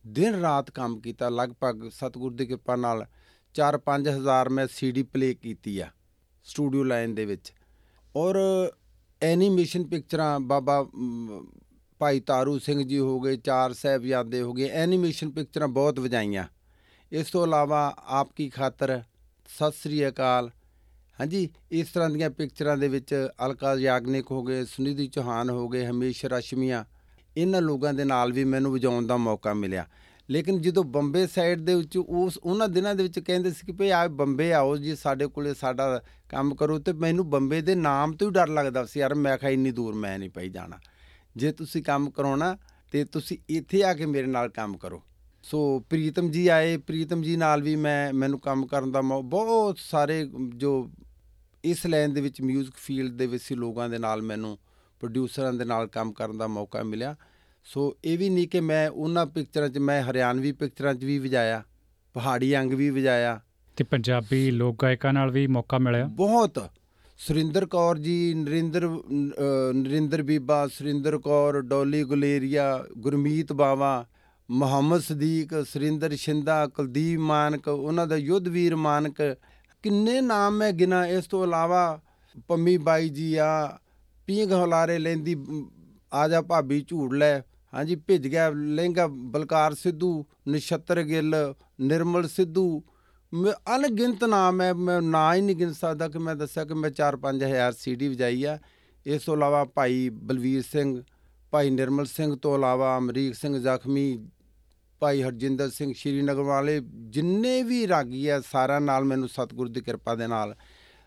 ਦਿਨ 0.08 0.36
ਰਾਤ 0.36 0.72
ਕੰਮ 0.72 1.00
ਕੀਤਾ 1.00 1.30
ਲਗਭਗ 1.30 1.90
ਸਤਿਗੁਰ 1.90 2.34
ਦੀ 2.34 2.46
ਕਿਰਪਾ 2.46 2.76
ਨਾਲ 2.76 3.06
4-5 3.54 4.08
ਹਜ਼ਾਰ 4.08 4.50
ਮੈਂ 4.50 4.68
ਸੀਡੀ 4.72 5.04
ਪਲੇ 5.04 5.34
ਕੀਤੀ 5.34 5.80
ਆ 5.80 5.88
ਸਟੂਡੀਓ 6.44 6.84
ਲਾਈਨ 6.84 7.16
ਦੇ 7.16 7.26
ਵਿੱਚ। 7.26 7.54
ਔਰ 8.16 8.38
ਐਨੀਮੇਸ਼ਨ 9.22 9.84
ਪਿਕਚਰਾਂ 9.84 10.40
ਬਾਬਾ 10.40 10.82
ਮ, 10.96 11.46
ਭਾਈ 12.02 12.20
ਤਾਰੂ 12.20 12.60
ਸਿੰਘ 12.60 12.84
ਜੀ 12.84 13.00
ਹੋ 13.00 13.20
ਗਏ 13.20 13.38
ਚਾਰ 13.38 13.74
ਸਾਹਿਬਜ਼ਾਦੇ 13.74 14.42
ਹੋ 14.42 14.54
ਗਏ 14.54 14.70
ਐਨੀਮੇਸ਼ਨ 14.70 15.30
ਪਿਕਚਰਾਂ 15.30 15.68
ਬਹੁਤ 15.68 16.00
ਵਜਾਈਆਂ। 16.00 16.46
ਇਸ 17.12 17.32
ਤੋਂ 17.32 17.46
ਇਲਾਵਾ 17.46 17.96
ਆਪ 17.98 18.32
ਕੀ 18.36 18.50
ਖਾਤਰ 18.50 19.02
ਸਤਿ 19.48 19.72
ਸ੍ਰੀ 19.72 20.08
ਅਕਾਲ। 20.08 20.50
ਹਾਂਜੀ 21.20 21.50
ਇਸ 21.72 21.88
ਤਰ੍ਹਾਂ 21.88 22.10
ਦੀਆਂ 22.10 22.30
ਪਿਕਚਰਾਂ 22.30 22.78
ਦੇ 22.78 22.88
ਵਿੱਚ 22.88 23.14
ਅਲਕਾ 23.46 23.74
ਯਾਗਨਿਕ 23.76 24.32
ਹੋ 24.32 24.44
ਗਏ 24.44 24.66
ਸੁਨਿਧੀ 24.66 25.08
ਚੌਹਾਨ 25.08 25.50
ਹੋ 25.50 25.68
ਗਏ 25.70 25.86
ਹਮੇਸ਼ 25.86 26.26
ਰਸ਼ਮੀਆਂ 26.26 26.84
ਇਹਨਾਂ 27.38 27.62
ਲੋਕਾਂ 27.62 27.94
ਦੇ 27.94 28.04
ਨਾਲ 28.04 28.32
ਵੀ 28.32 28.44
ਮੈਨੂੰ 28.44 28.72
ਵਜਾਉਣ 28.72 29.08
ਦਾ 29.08 29.18
ਮੌਕਾ 29.18 29.54
ਮਿਲਿਆ। 29.54 29.86
ਲੇਕਿਨ 30.30 30.62
ਜਦੋਂ 30.62 30.84
ਬੰਬੇ 30.84 31.28
ਸਾਈਡ 31.28 31.62
ਦੇ 31.62 31.76
ਵਿੱਚ 31.76 31.98
ਉਸ, 31.98 32.38
ਉਹਨਾਂ 32.38 32.68
ਦਿਨਾਂ 32.68 32.96
ਦੇ 32.96 33.04
ਵਿੱਚ 33.04 33.20
ਕਹਿੰਦੇ 33.20 33.52
ਸੀ 33.52 33.66
ਕਿ 33.66 33.72
ਭਈ 33.72 33.90
ਆ 33.90 34.08
ਬੰਬੇ 34.08 34.54
ਆਓ 34.54 34.78
ਜੀ, 34.78 34.96
ਸਾਡੇ 34.96 35.28
ਕੋਲੇ 35.28 35.54
ਸਾਡਾ 35.54 36.02
ਕੰਮ 36.30 36.56
ਕਰੋ 36.56 36.80
ਤੇ 36.80 36.94
ਮੈਨੂੰ 36.94 37.30
ਬੰਬੇ 37.30 37.62
ਦੇ 37.62 37.76
ਨਾਮ 37.76 38.14
ਤੋਂ 38.14 38.28
ਹੀ 38.28 38.34
ਡਰ 38.34 38.48
ਲੱਗਦਾ 38.48 38.86
ਸੀ, 38.86 39.00
ਯਾਰ 39.00 39.16
ਮੈਂ 39.16 39.38
ਕਿਹਾ 39.38 39.52
ਇੰਨੀ 39.52 39.72
ਦੂਰ 39.72 39.96
ਮੈਂ 39.96 40.20
ਨਹੀਂ 40.20 40.30
ਪਈ 40.30 40.50
ਜਾਣਾ। 40.50 40.78
ਜੇ 41.36 41.52
ਤੁਸੀਂ 41.52 41.84
ਕੰਮ 41.84 42.10
ਕਰਾਉਣਾ 42.10 42.58
ਤੇ 42.92 43.06
ਤੁਸੀਂ 43.06 43.38
ਇੱਥੇ 43.50 43.84
ਆ 43.84 43.94
ਕੇ 43.94 44.06
ਮੇਰੇ 44.06 44.28
ਨਾਲ 44.28 44.50
ਕੰਮ 44.50 44.78
ਕਰੋ। 44.78 45.04
ਸੋ 45.44 45.80
ਪ੍ਰੀਤਮ 45.80 46.32
ਜੀ 46.32 46.48
ਆਏ, 46.48 46.78
ਪ੍ਰੀਤਮ 46.78 47.22
ਜੀ 47.22 47.36
ਨਾਲ 47.36 47.62
ਵੀ 47.62 47.76
ਮੈਂ, 47.76 48.14
ਮੈਨੂੰ 48.14 48.40
ਕੰਮ 48.40 48.66
ਕਰਨ 48.66 48.92
ਦਾ 48.92 49.02
ਮੌ- 49.02 49.22
ਬਹੁਤ 49.22 49.78
ਸਾਰੇ 49.80 50.30
ਜੋ 50.56 50.92
ਇਸ 51.64 51.88
ਲਾਈਨ 51.88 52.14
ਦੇ 52.14 52.22
ਵਿੱਚ 52.22 52.42
뮤직 52.42 52.72
ਫੀਲਡ 52.76 53.14
ਦੇ 53.14 53.28
ਵਿੱਚ 53.28 53.44
ਸੀ, 53.44 53.56
ਲੋਕਾਂ 53.56 53.90
ਦੇ 53.90 53.98
ਨਾਲ 53.98 54.22
ਮੈਨੂੰ 54.22 54.58
ਪ੍ਰੋਡਿਊਸਰਾਂ 55.00 55.54
ਦੇ 55.54 55.66
ਨਾਲ 55.66 55.88
ਕੰਮ 55.88 56.12
ਕਰਨ 56.12 56.38
ਦਾ 56.38 56.48
ਮੌਕਾ 56.48 56.84
ਮਿਲਿਆ। 56.84 57.16
ਸੋ 57.68 57.98
ਇਹ 58.06 58.18
ਵੀ 58.18 58.30
ਨਹੀਂ 58.30 58.48
ਕਿ 58.48 58.60
ਮੈਂ 58.60 58.90
ਉਹਨਾਂ 58.90 59.26
ਪਿਕਚਰਾਂ 59.26 59.70
'ਚ 59.70 59.78
ਮੈਂ 59.78 60.02
ਹਰਿਆਣਵੀ 60.04 60.52
ਪਿਕਚਰਾਂ 60.52 60.94
'ਚ 60.94 61.04
ਵੀ 61.04 61.20
ਵਜਾਇਆ 61.20 61.64
ਪਹਾੜੀ 62.14 62.58
ਅੰਗ 62.58 62.74
ਵੀ 62.74 62.90
ਵਜਾਇਆ। 62.90 63.40
ਤੇ 63.76 63.84
ਪੰਜਾਬੀ 63.84 64.52
ਲੋਕ 64.52 64.82
ਗਾਇਕਾਂ 64.82 65.14
ਨਾਲ 65.14 65.32
ਵੀ 65.32 65.48
ਮੌਕਾ 65.48 65.78
ਮਿਲਿਆ? 65.78 66.06
ਬਹੁਤ। 66.06 66.70
ਸੁਰਿੰਦਰ 67.18 67.66
ਕੌਰ 67.66 67.98
ਜੀ 67.98 68.34
ਨਰਿੰਦਰ 68.34 68.90
ਨਰਿੰਦਰ 69.74 70.24
ਬੀਬਾ 70.24 70.68
ਸੁਰਿੰਦਰ 70.68 71.18
ਕੌਰ 71.18 71.62
ਡੋਲੀ 71.62 72.04
ਗੁਲੇਰੀਆ 72.04 72.86
ਗੁਰਮੀਤ 72.98 73.54
ਬਾਵਾ 73.54 74.06
ਮੁਹੰਮਦ 74.52 75.02
ਸਦੀਕ 75.02 75.66
ਸੁਰਿੰਦਰ 75.70 76.16
ਸ਼ਿੰਦਾ 76.16 76.68
ਕੁਲਦੀਪ 76.68 77.20
ਮਾਨਕ 77.20 77.68
ਉਹਨਾਂ 77.68 78.08
ਦਾ 78.08 78.16
ਯੁੱਧਵੀਰ 78.16 78.76
ਮਾਨਕ 78.76 79.22
ਕਿੰਨੇ 79.84 80.22
ਨਾਮ 80.22 80.58
ਮੈਂ 80.58 80.72
ਗਿਣਾ। 80.72 81.06
ਇਸ 81.06 81.26
ਤੋਂ 81.26 81.44
ਇਲਾਵਾ 81.44 82.02
ਪੰਮੀ 82.48 82.78
ਬਾਈ 82.78 83.10
ਜੀ 83.10 83.36
ਆ 83.36 83.78
ਪੀਂਘ 84.28 84.66
ਹਲਾਰੇ 84.66 84.98
ਲੈਂਦੀ 84.98 85.36
ਆ 86.14 86.28
ਜਾ 86.28 86.42
ਭਾਬੀ 86.42 86.86
ਝੂੜ 86.88 87.16
ਲੈ। 87.16 87.42
ਹਾਂਜੀ 87.74 87.96
ਭਿੱਜ 87.96 88.28
ਗਿਆ 88.28 88.50
ਲਹਿੰਗਾ 88.50 89.08
ਬਲਕਾਰ 89.08 89.74
ਸਿੱਧੂ 89.74 90.26
ਨਛੱਤਰ 90.50 91.04
ਗਿੱਲ 91.04 91.54
ਨਿਰਮਲ 91.82 92.28
ਸਿੱਧੂ। 92.28 92.84
ਮੈਂ 93.34 93.54
ਅਣਗਿਣਤ 93.76 94.24
ਨਾਮ 94.24 94.62
ਹੈ 94.62 94.74
ਮੈਂ 94.74 95.02
ਨਾਂ 95.02 95.36
ਹੀ 95.36 95.42
ਨਹੀਂ 95.42 95.56
ਗਿਣ 95.56 95.72
ਸਕਦਾ 95.72 96.08
ਕਿ 96.08 96.20
ਮੈਂ 96.20 96.36
ਦੱਸਿਆ 96.36 96.66
ਕਿ 96.66 96.74
ਮੈਂ 96.74 96.90
4-5000 96.92 97.72
ਸੀਡੀ 97.78 98.08
ਵਜਾਈ 98.08 98.44
ਆ। 98.44 98.58
ਇਸ 99.06 99.22
ਤੋਂ 99.22 99.36
ਇਲਾਵਾ 99.36 99.66
ਭਾਈ 99.66 100.10
ਬਲਵੀਰ 100.10 100.62
ਸਿੰਘ 100.62 101.04
ਭਾਈ 101.52 101.70
ਨਿਰਮਲ 101.70 102.06
ਸਿੰਘ 102.06 102.36
ਤੋਂ 102.36 102.56
ਇਲਾਵਾ 102.58 102.98
ਅਮਰੀਕ 102.98 103.36
ਸਿੰਘ 103.36 103.58
ਜ਼ਖਮੀ 103.58 104.28
ਭਾਈ 105.00 105.22
ਹਰਜਿੰਦਰ 105.24 105.70
ਸਿੰਘ 105.70 105.94
ਸ਼੍ਰੀਨਗਰ 105.94 106.42
ਵਾਲੇ 106.42 106.82
ਜਿੰਨੇ 107.10 107.64
ਵੀ 107.64 107.88
ਰਾਗੀ 107.88 108.28
ਆ 108.28 108.42
ਸਾਰਿਆਂ 108.52 108.82
ਨਾਲ 108.82 109.04
ਮੈਨੂੰ 109.04 109.30
ਸਤਿਗੁਰ 109.30 109.68
ਦੀ 109.68 109.82
ਕਿਰਪਾ 109.82 110.16
ਦੇ 110.16 110.28
ਨਾਲ 110.28 110.56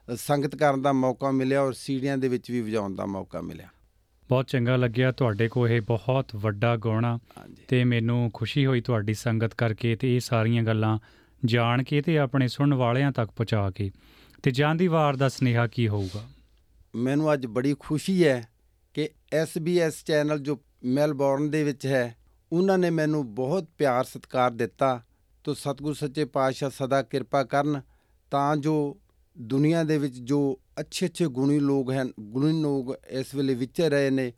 ਅ, 0.08 0.14
ਸੰਗਤ 0.16 0.56
ਕਰਨ 0.56 0.82
ਦਾ 0.82 0.92
ਮੌਕਾ 0.92 1.30
ਮਿਲਿਆ 1.30 1.62
ਔਰ 1.62 1.72
ਸੀੜੀਆਂ 1.72 2.18
ਦੇ 2.18 2.28
ਵਿੱਚ 2.28 2.50
ਵੀ 2.50 2.60
ਵਜਾਉਣ 2.60 2.94
ਦਾ 2.94 3.06
ਮੌਕਾ 3.06 3.40
ਮਿਲਿਆ। 3.40 3.68
ਬਹੁਤ 4.30 4.46
ਚੰਗਾ 4.46 4.76
ਲੱਗਿਆ 4.76 5.12
ਤੁਹਾਡੇ 5.12 5.48
ਕੋ 5.48 5.68
ਇਹ 5.68 5.80
ਬਹੁਤ 5.80 6.26
ਵੱਡਾ 6.36 6.76
ਗਾਉਣਾ 6.76 7.18
ਤੇ 7.68 7.84
ਮੈਨੂੰ 7.84 8.30
ਖੁਸ਼ੀ 8.34 8.66
ਹੋਈ 8.66 8.80
ਤੁਹਾਡੀ 8.80 9.14
ਸੰਗਤ 9.14 9.54
ਕਰਕੇ 9.54 9.96
ਤੇ 9.96 10.14
ਇਹ 10.14 10.20
ਸਾਰੀਆਂ 10.20 10.62
ਗੱਲਾਂ 10.62 10.98
ਜਾਣ 11.44 11.82
ਕੇ 11.82 12.02
ਤੇ 12.02 12.18
ਆਪਣੇ 12.18 12.48
ਸੁਣਨ 12.48 12.74
ਵਾਲਿਆਂ 12.74 13.12
ਤੱਕ 13.12 13.30
ਪਹੁੰਚਾ 13.30 13.70
ਕੇ। 13.70 13.90
ਤੇ 14.42 14.50
ਜਾਂਦੀ 14.50 14.88
ਵਾਰ 14.88 15.16
ਦਾ 15.16 15.28
ਸਨੇਹਾ 15.28 15.66
ਕੀ 15.66 15.88
ਹੋਊਗਾ? 15.88 16.24
ਮੈਨੂੰ 16.94 17.32
ਅੱਜ 17.32 17.46
ਬੜੀ 17.46 17.76
ਖੁਸ਼ੀ 17.78 18.26
ਹੈ 18.26 18.48
ਕਿ 18.94 19.10
SBS 19.42 19.92
ਚੈਨਲ 20.06 20.38
ਜੋ 20.38 20.60
ਮੈਲਬੌਰਨ 20.84 21.50
ਦੇ 21.50 21.64
ਵਿੱਚ 21.64 21.86
ਹੈ 21.86 22.16
ਉਹਨਾਂ 22.52 22.78
ਨੇ 22.78 22.90
ਮੈਨੂੰ 22.90 23.34
ਬਹੁਤ 23.34 23.64
ਪਿਆਰ 23.78 24.04
ਸਤਿਕਾਰ 24.04 24.50
ਦਿੱਤਾ। 24.50 25.02
ਤੋ 25.44 25.54
ਸਤਿਗੁਰ 25.54 25.94
ਸੱਚੇ 25.94 26.24
ਪਾਤਸ਼ਾਹ 26.24 26.70
ਸਦਾ 26.70 27.02
ਕਿਰਪਾ 27.02 27.44
ਕਰਨ 27.44 27.82
ਤਾਂ 28.30 28.56
ਜੋ 28.56 28.99
ਦੁਨੀਆ 29.38 29.84
ਦੇ 29.84 29.98
ਵਿੱਚ 29.98 30.18
ਜੋ 30.18 30.60
ਅੱਛੇ 30.80 31.06
ਅੱਛੇ 31.06 31.26
ਗੁਣੀ 31.26 31.58
ਲੋਕ 31.58 31.90
ਹਨ, 31.90 32.12
ਗੁਣੀ 32.20 32.62
ਲੋਕ 32.62 32.98
ਇਸ 33.08 33.34
ਵੇਲੇ 33.34 33.54
ਵਿਚਰ 33.54 33.90
ਰਹੇ 33.90 34.10
ਨੇ, 34.10 34.32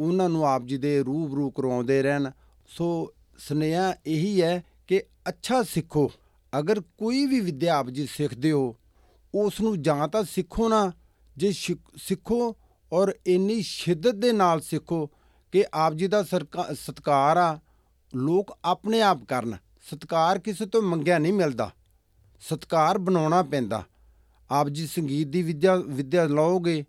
ਉਹਨਾਂ 0.00 0.28
ਨੂੰ 0.28 0.46
ਆਪ 0.46 0.62
ਜੀ 0.62 0.78
ਦੇ 0.78 1.02
ਰੂਬਰੂ 1.02 1.50
ਕਰਵਾਉਂਦੇ 1.50 2.02
ਰਹਿਣ। 2.02 2.30
ਸੋ 2.66 3.12
ਸੁਨੇਹਾ 3.38 3.94
ਇਹੀ 4.06 4.42
ਹੈ 4.42 4.64
ਕਿ 4.86 5.02
ਅੱਛਾ 5.28 5.62
ਸਿੱਖੋ। 5.62 6.12
ਅਗਰ 6.58 6.80
ਕੋਈ 6.80 7.26
ਵੀ 7.26 7.40
ਵਿਦਿਆ 7.40 7.74
ਆਪ 7.74 7.90
ਜੀ 7.90 8.06
ਸਿੱਖਦੇ 8.06 8.52
ਹੋ 8.52 8.76
ਉਸ 9.34 9.60
ਨੂੰ 9.60 9.82
ਜਾਂ 9.82 10.08
ਤਾਂ 10.08 10.22
ਸਿੱਖੋ 10.22 10.68
ਨਾ, 10.68 10.92
ਜੇ 11.36 11.52
ਸਿੱਖ- 11.52 11.92
ਸਿੱਖੋ 11.96 12.56
ਔਰ 12.92 13.12
ਇੰਨੀ 13.26 13.62
ਸ਼ਿੱਦਤ 13.62 14.14
ਦੇ 14.14 14.32
ਨਾਲ 14.32 14.60
ਸਿੱਖੋ 14.60 15.10
ਕਿ 15.52 15.64
ਆਪ 15.74 15.94
ਜੀ 15.94 16.06
ਦਾ 16.06 16.22
ਸਰਕਾ- 16.22 16.74
ਸਤਿਕਾਰ 16.74 17.36
ਆ, 17.36 17.58
ਲੋਕ 18.14 18.58
ਆਪਣੇ 18.64 19.02
ਆਪ 19.02 19.24
ਕਰਨ। 19.24 19.56
ਸਤਿਕਾਰ 19.82 20.38
ਕਿਸੇ 20.38 20.66
ਤੋਂ 20.66 20.82
ਮੰਗਿਆ 20.82 21.18
ਨਹੀਂ 21.18 21.32
ਮਿਲਦਾ। 21.32 21.70
ਸਤਿਕਾਰ 22.40 22.98
ਬਣਾਉਣਾ 22.98 23.42
ਪੈਂਦਾ। 23.42 23.84
ਆਪ 24.54 24.68
ਜੀ 24.68 24.86
ਸੰਗੀਤ 24.86 25.28
ਦੀ 25.28 25.42
ਵਿਦਿਆ 25.42 25.76
ਵਿਦਿਆ 25.76 26.24
ਲਓਗੇ 26.24 26.84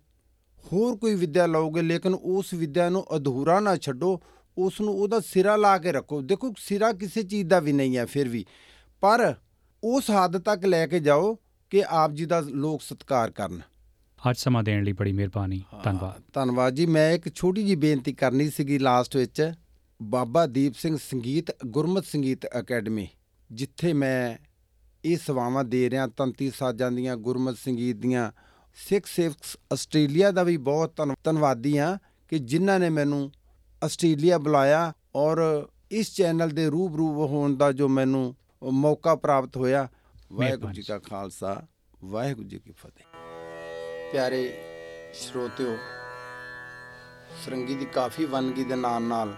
ਹੋਰ 0.72 0.96
ਕੋਈ 0.96 1.14
ਵਿਦਿਆ 1.14 1.46
ਲਓਗੇ 1.46 1.82
ਲੇਕਿਨ 1.82 2.14
ਉਸ 2.14 2.54
ਵਿਦਿਆ 2.54 2.88
ਨੂੰ 2.88 3.16
ਅਧੂਰਾ 3.16 3.60
ਨਾ 3.60 3.76
ਛੱਡੋ 3.76 4.20
ਉਸ 4.58 4.80
ਨੂੰ 4.80 4.94
ਉਹਦਾ 4.94 5.20
ਸਿਰਾ 5.20 5.56
ਲਾ 5.56 5.78
ਕੇ 5.78 5.92
ਰੱਖੋ। 5.92 6.20
ਦੇਖੋ 6.22 6.54
ਸਿਰਾ 6.58 6.92
ਕਿਸੇ 6.92 7.22
ਚੀਜ਼ 7.22 7.48
ਦਾ 7.48 7.60
ਵੀ 7.60 7.72
ਨਹੀਂ 7.72 7.96
ਹੈ 7.96 8.06
ਫਿਰ 8.06 8.28
ਵੀ। 8.28 8.44
ਪਰ 9.00 9.34
ਉਸ 9.84 10.10
ਹੱਦ 10.10 10.38
ਤੱਕ 10.38 10.64
ਲੈ 10.64 10.86
ਕੇ 10.86 11.00
ਜਾਓ 11.00 11.38
ਕਿ 11.70 11.84
ਆਪ 11.88 12.12
ਜੀ 12.12 12.26
ਦਾ 12.26 12.40
ਲੋਕ 12.40 12.82
ਸਤਿਕਾਰ 12.82 13.30
ਕਰਨ। 13.30 13.60
ਅੱਜ 14.30 14.36
ਸਮਾਂ 14.36 14.62
ਦੇਣ 14.62 14.84
ਲਈ 14.84 14.92
ਬੜੀ 14.92 15.12
ਮਿਹਰਬਾਨੀ। 15.12 15.62
ਧੰਨਵਾਦ। 15.84 16.22
ਧੰਨਵਾਦ 16.32 16.74
ਜੀ। 16.74 16.86
ਮੈਂ 16.86 17.12
ਇੱਕ 17.12 17.34
ਛੋਟੀ 17.34 17.62
ਜੀ 17.62 17.74
ਬੇਨਤੀ 17.74 18.12
ਕਰਨੀ 18.12 18.50
ਸੀਗੀ 18.50 18.78
ਲਾਸਟ 18.78 19.16
ਵਿੱਚ। 19.16 19.52
ਬਾਬਾ 20.02 20.46
ਦੀਪ 20.46 20.74
ਸਿੰਘ 20.74 20.96
ਸੰਗੀਤ 20.96 21.46
ਗੁਰਮਤ 21.66 22.04
ਸੰਗੀਤ 22.04 22.46
ਅਕੈਡਮੀ 22.46 23.08
ਜਿੱਥੇ 23.52 23.92
ਮੈਂ 23.92 24.45
ਇਹ 25.06 25.16
ਸੇਵਾਵਾਂ 25.16 25.64
ਦੇ 25.64 25.90
ਰਿਹਾ 25.90 26.06
ਤੰਤੀ 26.06 26.50
ਸਾਜ਼ਾਂ 26.50 26.90
ਦੀਆਂ 26.92 27.16
ਗੁਰਮਤ 27.16 27.56
ਸੰਗੀਤ 27.56 27.96
ਦੀਆਂ। 27.96 28.30
ਸਿੱਖ 28.88 29.06
ਸਿੱਖਸ 29.06 29.56
ਆਸਟ੍ਰੇਲੀਆ 29.72 30.30
ਦਾ 30.30 30.42
ਵੀ 30.42 30.56
ਬਹੁਤ 30.56 30.96
ਧੰਨ- 30.96 31.14
ਧੰਨਵਾਦੀ 31.24 31.78
ਹਾਂ 31.78 31.98
ਕਿ 32.28 32.38
ਜਿਨ੍ਹਾਂ 32.38 32.78
ਨੇ 32.80 32.88
ਮੈਨੂੰ 32.90 33.30
ਆਸਟ੍ਰੇਲੀਆ 33.84 34.38
ਬੁਲਾਇਆ 34.38 34.92
ਔਰ 35.14 35.68
ਇਸ 35.90 36.14
ਚੈਨਲ 36.14 36.50
ਦੇ 36.50 36.66
ਰੂਬਰੂ 36.66 37.26
ਹੋਣ 37.26 37.56
ਦਾ 37.56 37.72
ਜੋ 37.72 37.88
ਮੈਨੂੰ 37.88 38.34
ਮੌਕਾ 38.62 39.14
ਪ੍ਰਾਪਤ 39.14 39.56
ਹੋਇਆ। 39.56 39.88
ਵਾਹਿਗੁਰੂ 40.32 40.72
ਜੀ 40.72 40.82
ਕਾ 40.82 40.98
ਖਾਲਸਾ 40.98 41.66
ਵਾਹਿਗੁਰੂ 42.04 42.48
ਜੀ 42.48 42.58
ਕੀ 42.58 42.72
ਫਤਿਹ। 42.72 43.04
ਪਿਆਰੇ 44.12 44.42
ਸਰੋਤਿਓ 45.14 45.76
ਸਰੰਗੀ 47.44 47.74
ਦੀ 47.74 47.84
ਕਾਫੀ 47.84 48.24
ਵੰਨਗੀ 48.24 48.64
ਦੇ 48.64 48.76
ਨਾਲ 48.76 49.02
ਨਾਲ 49.02 49.34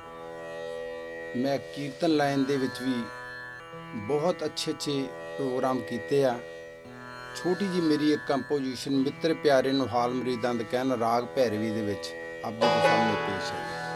ਮੈਂ 1.37 1.59
ਕੀਰਤਨ 1.77 2.11
ਲਾਈਨ 2.11 2.45
ਦੇ 2.45 2.57
ਵਿੱਚ 2.57 2.83
ਵੀ 2.83 2.95
ਬਹੁਤ 4.09 4.45
ਅੱਛੇ 4.45 4.71
ਅੱਛੇ 4.71 5.07
ਪ੍ਰੋਗਰਾਮ 5.39 5.81
ਕੀਤੇ 5.81 6.25
ਆ। 6.25 6.39
ਛੋਟੀ 7.37 7.67
ਜੀ 7.67 7.81
ਮੇਰੀ 7.81 8.13
ਇੱਕ 8.13 8.23
ਕੰਪੋਜੀਸ਼ਨ 8.29 8.93
ਮਿੱਤਰ 8.93 9.35
ਪਿਆਰੇ 9.35 9.73
ਨੂੰ 9.73 9.89
ਹਾਲ 9.89 10.11
ਮਰੀਦਾਂ 10.11 10.55
ਦੇ 10.55 10.65
ਕਹਿਣ 10.65 10.93
ਰਾਗ 10.93 11.25
ਭੈਰਵੀ 11.25 11.71
ਦੇ 11.71 11.83
ਵਿੱਚ 11.83 12.11
ਆਪ 12.45 12.53
ਜੀ 12.53 12.61
ਦੇ 12.61 12.81
ਸਾਹਮਣੇ 12.83 13.15
ਪੇਸ਼ 13.27 13.53
ਹੈ। 13.53 13.88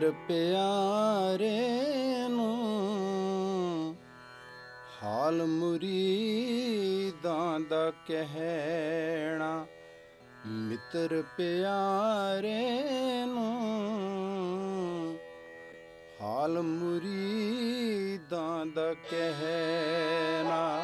ਮਿੱਤਰ 0.00 0.12
ਪਿਆਰੇ 0.28 1.56
ਨੂੰ 2.28 3.96
ਹਾਲ 5.02 5.42
ਮੁਰੀਦਾਂ 5.46 7.60
ਦਾ 7.60 7.92
ਕਹਿਣਾ, 8.08 9.66
ਮਿੱਤਰ 10.46 11.22
ਪਿਆਰੇ 11.38 12.62
ਨੂੰ 13.26 15.18
ਹਾਲ 16.20 16.62
ਮੁਰੀਦਾਂ 16.62 18.66
ਦਾ 18.66 18.94
ਕਹਿਣਾ, 19.10 20.82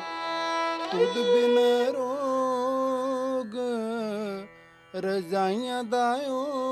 ਤੁਧ 0.92 1.24
ਬਿਨ 1.24 1.58
ਰੋਗ 1.94 3.56
ਰਜ਼ਾਈਆਂ 5.04 5.84
ਦਾ 5.84 6.06
ਓਡਨ 6.28 6.65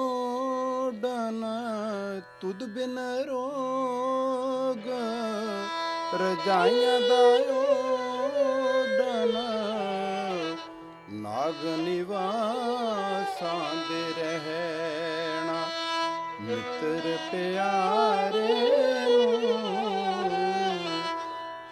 ਤੁਧ 2.45 2.63
ਬਿਨ 2.65 2.99
ਰੋਗ, 3.29 4.87
ਰਜ਼ਾਈਆਂ 6.21 6.99
ਦਾ 7.01 7.21
ਓਡਨ 7.53 9.33
ਨਾਗ 11.13 11.65
ਨਿਵਾਸਾਂ 11.79 13.63
ਦੇ 13.89 14.03
ਰਹਿਣਾ, 14.19 15.57
ਮਿੱਤਰ 16.41 17.05
ਪਿਆਰੇ 17.33 18.53
ਨੂੰ 19.09 19.51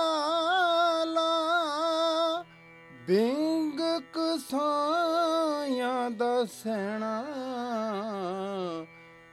ਕਸਾਇਆ 4.51 6.09
ਦਾ 6.11 6.45
ਸੈਣਾ, 6.45 7.25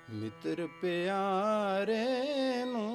ਮਿੱਤਰ 0.10 0.68
ਪਿਆਰੇ 0.82 2.04
ਨੂੰ 2.66 2.92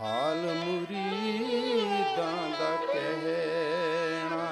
ਹਾਲ 0.00 0.42
ਮੁਰੀਦਾਂ 0.54 2.36
ਦਾ 2.60 2.72
ਕਹਿਣਾ, 2.92 4.48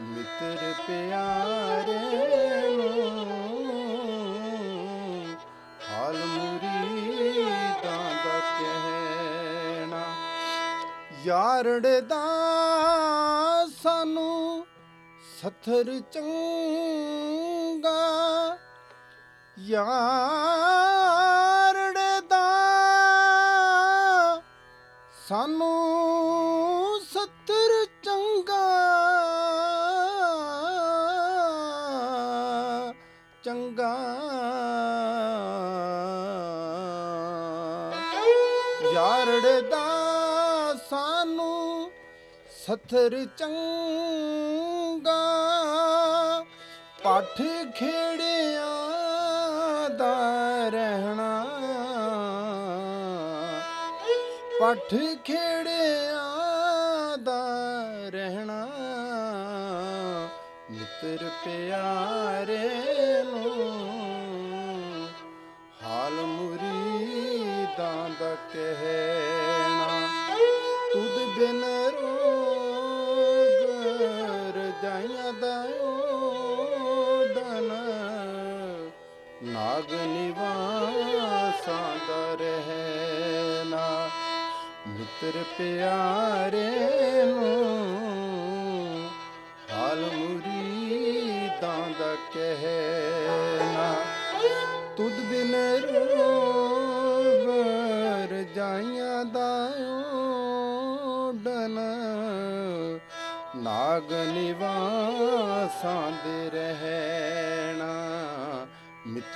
ਮਿੱਤਰ 0.00 0.72
ਪਿਆਰੇ 0.88 2.00
ਨੂੰ 2.76 2.96
ਹਾਲ 5.90 6.18
ਮੁਰੀਦਾਂ 6.26 8.02
ਦਾ 8.24 8.38
ਕਹਿਣਾ। 8.58 10.04
ਯਾਰੜੇ 11.24 12.00
ਦਾ 12.00 12.37
ਸਥਰ 15.38 15.88
ਚੰਗਾ 16.12 17.98
ਯਾਰੜੇ 19.56 21.00
ਦਾ 22.30 22.40
ਸਾਨੂੰ 25.28 25.68
ਸਤਰ 27.04 27.74
ਚੰਗਾ 28.02 28.64
ਚੰਗਾ 33.44 33.94
ਯਾਰੜੇ 38.94 39.60
ਦਾ 39.62 39.86
ਸਾਨੂੰ 40.90 41.90
ਸਥਰ 42.58 43.24
ਚੰਗਾ 43.38 44.07
ਪੱਠ 47.38 47.74
ਖੇੜਿਆਂ 47.74 48.70
ਦਾ 49.90 50.14
ਰਹਿਣਾ। 50.68 51.44
ਪੱਠ 54.60 54.94
ਖੇੜਿਆਂ 55.24 57.18
ਦਾ 57.18 57.44
ਰਹਿਣਾ। 58.08 58.68
ਮਿੱਤਰ 60.70 61.30
ਪਿਆਰੇ 61.44 62.87
ਨਾਗ 79.78 79.92
ਨਿਵਾਸਾਂ 79.92 81.82
ਦਾ 81.98 82.34
ਰਹਿਣਾ 82.34 83.82
ਮਿੱਤਰ 84.88 85.36
ਪਿਆਰੇ 85.58 86.64
ਨੂੰ 87.26 87.52
ਹਾਲ 89.70 90.00
ਮੁਰੀਦਾਂ 90.14 91.78
ਦਾ 92.00 92.14
ਕਹਿਣਾ 92.34 93.94
ਤੁਧ 94.96 95.20
ਬਿਨ 95.30 95.54
ਰੋਗ 95.84 97.46
ਰਜਾਈਆਂ 98.32 99.24
ਦਾ 99.26 99.52
ਓਡਨ 101.06 101.78
ਨਾਗ 103.58 104.12
ਨਿਵਾਸਾਂ 104.28 106.10
ਦੇ 106.24 106.50
ਰਹਿਣਾ 106.50 107.77